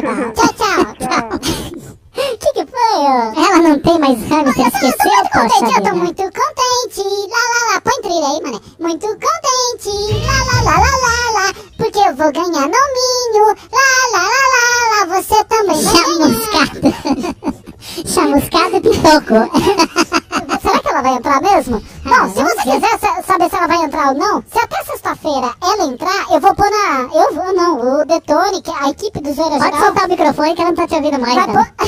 Pra... 0.01 0.31
Tchau, 0.31 0.53
tchau. 0.53 0.93
Tchau. 0.99 1.93
O 2.23 2.37
que, 2.37 2.53
que 2.53 2.65
foi? 2.65 3.43
Ela 3.43 3.59
não 3.59 3.79
tem 3.79 3.99
mais 3.99 4.19
hamster, 4.29 4.65
Eu 4.65 4.71
tô 4.71 4.77
esqueceu, 4.77 5.11
muito 5.11 5.29
poxa 5.31 5.49
contente, 5.49 5.75
eu 5.75 5.83
tô 5.83 5.95
muito 5.95 6.23
contente. 6.23 7.03
Lá, 7.29 7.43
lá, 7.49 7.73
lá. 7.73 7.81
Põe 7.81 8.01
trilha 8.01 8.27
aí, 8.27 8.41
mané. 8.41 8.59
Muito 8.79 9.07
contente. 9.07 9.93
Lá, 10.25 10.37
lá, 10.45 10.57
lá, 10.63 10.75
lá, 10.79 10.91
lá, 10.97 11.15
lá. 11.33 11.53
Porque 11.77 11.99
eu 11.99 12.15
vou 12.15 12.31
ganhar 12.31 12.67
no 12.67 12.81
minho. 12.95 13.45
Lá, 13.71 13.89
lá, 14.13 14.23
lá, 14.23 14.43
lá, 14.53 15.05
lá. 15.05 15.21
Você 15.21 15.43
também 15.45 15.81
vai 15.83 15.93
ganhar. 15.93 17.43
Chamuscado. 18.07 18.71
Chamuscado 18.71 18.81
pitoco. 18.81 19.37
Ela 20.93 21.01
vai 21.01 21.13
entrar 21.15 21.41
mesmo? 21.41 21.81
Bom, 22.03 22.29
se 22.29 22.35
vamos 22.35 22.53
você 22.53 22.61
quiser 22.69 22.99
sa- 22.99 23.23
saber 23.23 23.49
se 23.49 23.55
ela 23.55 23.65
vai 23.67 23.77
entrar 23.83 24.09
ou 24.09 24.13
não, 24.13 24.43
se 24.43 24.59
até 24.59 24.83
sexta-feira 24.83 25.51
ela 25.63 25.85
entrar, 25.85 26.27
eu 26.31 26.39
vou 26.39 26.53
pôr 26.53 26.69
na. 26.69 27.09
Eu 27.15 27.33
vou, 27.33 27.51
não, 27.51 28.01
o 28.01 28.05
Detone, 28.05 28.61
que 28.61 28.69
a 28.69 28.89
equipe 28.89 29.19
do 29.19 29.33
Zoeira 29.33 29.57
Pode 29.57 29.71
Geral. 29.71 29.85
soltar 29.87 30.05
o 30.05 30.09
microfone 30.09 30.53
que 30.55 30.61
ela 30.61 30.69
não 30.71 30.77
tá 30.77 30.87
te 30.87 30.93
ouvindo 30.93 31.19
mais. 31.19 31.33
vai 31.35 31.47
pôr. 31.47 31.65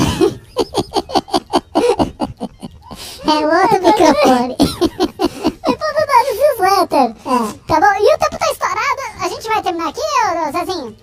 É 3.27 3.45
o 3.45 3.61
outro 3.61 3.79
microfone. 3.83 4.55
Vai 4.57 5.75
pôr 5.77 5.93
no 5.93 6.05
newsletter. 6.39 7.13
Tá 7.67 7.75
bom? 7.79 7.93
E 7.99 8.15
o 8.15 8.17
tempo 8.17 8.39
tá 8.39 8.47
estourado. 8.51 9.01
A 9.21 9.29
gente 9.29 9.47
vai 9.47 9.61
terminar 9.61 9.89
aqui, 9.89 10.01
Zezinho? 10.51 10.95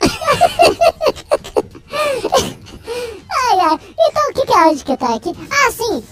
Ai, 3.50 3.58
ai. 3.60 3.78
Então, 3.98 4.22
o 4.30 4.34
que 4.34 4.46
que 4.46 4.52
é 4.52 4.66
hoje 4.68 4.84
que 4.84 4.96
tô 4.96 5.04
aqui? 5.06 5.32
Ah, 5.50 5.70
sim. 5.70 6.04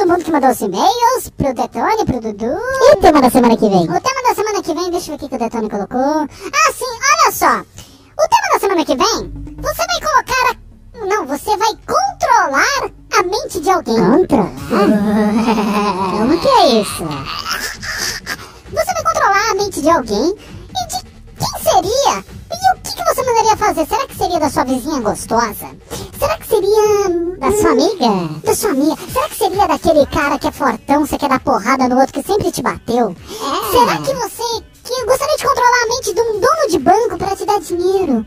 Todo 0.00 0.12
mundo 0.12 0.24
que 0.24 0.32
mandou 0.32 0.48
os 0.48 0.60
e-mails, 0.62 1.28
pro 1.36 1.52
Detone, 1.52 2.06
pro 2.06 2.20
Dudu. 2.22 2.46
E 2.46 2.92
o 2.92 3.00
tema 3.02 3.20
da 3.20 3.28
semana 3.28 3.54
que 3.54 3.68
vem? 3.68 3.82
O 3.82 4.00
tema 4.00 4.22
da 4.26 4.34
semana 4.34 4.62
que 4.62 4.72
vem, 4.72 4.90
deixa 4.90 5.12
eu 5.12 5.18
ver 5.18 5.26
o 5.26 5.28
que 5.28 5.28
que 5.28 5.34
o 5.34 5.38
Detone 5.38 5.68
colocou. 5.68 6.00
Ah, 6.00 6.72
sim, 6.72 6.86
olha 6.86 7.32
só. 7.32 7.60
O 7.60 8.28
tema 8.28 8.48
da 8.54 8.58
semana 8.60 8.82
que 8.86 8.96
vem, 8.96 9.30
você 9.58 9.86
vai 9.86 10.00
colocar 10.00 10.52
a... 10.52 11.04
Não, 11.04 11.26
você 11.26 11.54
vai 11.54 11.68
controlar 11.86 12.90
a 13.12 13.22
mente 13.24 13.60
de 13.60 13.68
alguém. 13.68 13.96
Controlar? 13.96 14.48
Como 16.16 16.40
que 16.40 16.48
é 16.48 16.80
isso? 16.80 17.04
Você 18.70 18.94
vai 18.94 19.04
controlar 19.04 19.50
a 19.50 19.54
mente 19.54 19.82
de 19.82 19.90
alguém 19.90 20.30
e 20.30 20.86
de 20.88 21.04
quem 21.36 21.62
seria? 21.62 22.39
Mandaria 23.30 23.56
fazer? 23.56 23.86
Será 23.86 24.06
que 24.08 24.16
seria 24.16 24.40
da 24.40 24.50
sua 24.50 24.64
vizinha 24.64 25.00
gostosa? 25.00 25.68
Será 26.18 26.36
que 26.36 26.48
seria... 26.48 27.38
Da 27.38 27.52
sua 27.52 27.70
amiga? 27.70 28.40
Da 28.44 28.54
sua 28.54 28.70
amiga? 28.70 28.96
Será 29.12 29.28
que 29.28 29.36
seria 29.36 29.68
daquele 29.68 30.06
cara 30.06 30.38
que 30.38 30.48
é 30.48 30.52
fortão, 30.52 31.06
você 31.06 31.16
quer 31.16 31.28
dar 31.28 31.38
porrada 31.38 31.88
no 31.88 31.98
outro 31.98 32.12
que 32.12 32.26
sempre 32.26 32.50
te 32.50 32.60
bateu? 32.60 33.14
É. 33.14 33.70
Será 33.70 33.98
que 33.98 34.12
você 34.14 34.42
que 34.82 35.04
gostaria 35.06 35.36
de 35.36 35.44
controlar 35.44 35.82
a 35.84 35.88
mente 35.88 36.12
de 36.12 36.20
um 36.20 36.40
dono 36.40 36.68
de 36.68 36.78
banco 36.80 37.18
pra 37.18 37.36
te 37.36 37.46
dar 37.46 37.60
dinheiro? 37.60 38.26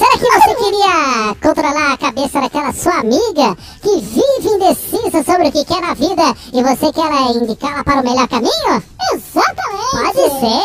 Será 0.00 0.16
que 0.16 0.24
você 0.24 0.54
queria 0.54 1.36
controlar 1.42 1.92
a 1.92 1.98
cabeça 1.98 2.40
daquela 2.40 2.72
sua 2.72 3.00
amiga 3.00 3.54
que 3.82 4.00
vive 4.00 4.48
indecisa 4.48 5.22
sobre 5.22 5.48
o 5.48 5.52
que 5.52 5.62
quer 5.66 5.82
na 5.82 5.92
vida 5.92 6.34
e 6.54 6.62
você 6.62 6.90
quer 6.90 7.12
indicá-la 7.36 7.84
para 7.84 8.00
o 8.00 8.04
melhor 8.04 8.26
caminho? 8.26 8.82
Exatamente! 9.12 9.90
Pode 9.90 10.30
ser! 10.40 10.64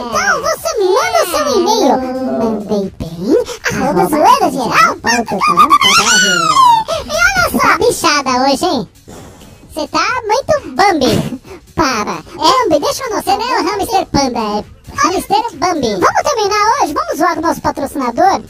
Então 0.00 0.42
você 0.42 0.70
manda 0.82 1.20
seu 1.30 1.46
e-mail. 1.60 1.94
Mandei 2.40 2.92
bem, 2.98 3.36
arroba 3.72 4.04
zoeirageral.com.br 4.06 5.32
E 6.88 6.92
olha 7.06 7.46
só, 7.52 7.78
Bichada 7.78 8.30
hoje, 8.42 8.64
hein? 8.64 8.88
Você 9.72 9.86
tá 9.86 10.06
muito 10.26 10.52
Bambi. 10.74 11.12
para. 11.76 12.16
Bambi, 12.34 12.80
deixa 12.80 13.04
eu 13.04 13.10
não 13.10 13.22
Você 13.22 13.36
não 13.36 13.44
é 13.44 13.60
o 13.60 13.64
hamster 13.64 14.06
panda, 14.06 14.40
é 14.40 14.64
hamster 14.96 15.44
Bambi. 15.54 15.92
Vamos 16.00 16.22
terminar 16.24 16.82
hoje? 16.82 16.92
Vamos 16.94 17.16
zoar 17.16 17.38
o 17.38 17.42
nosso 17.42 17.60
patrocinador? 17.60 18.42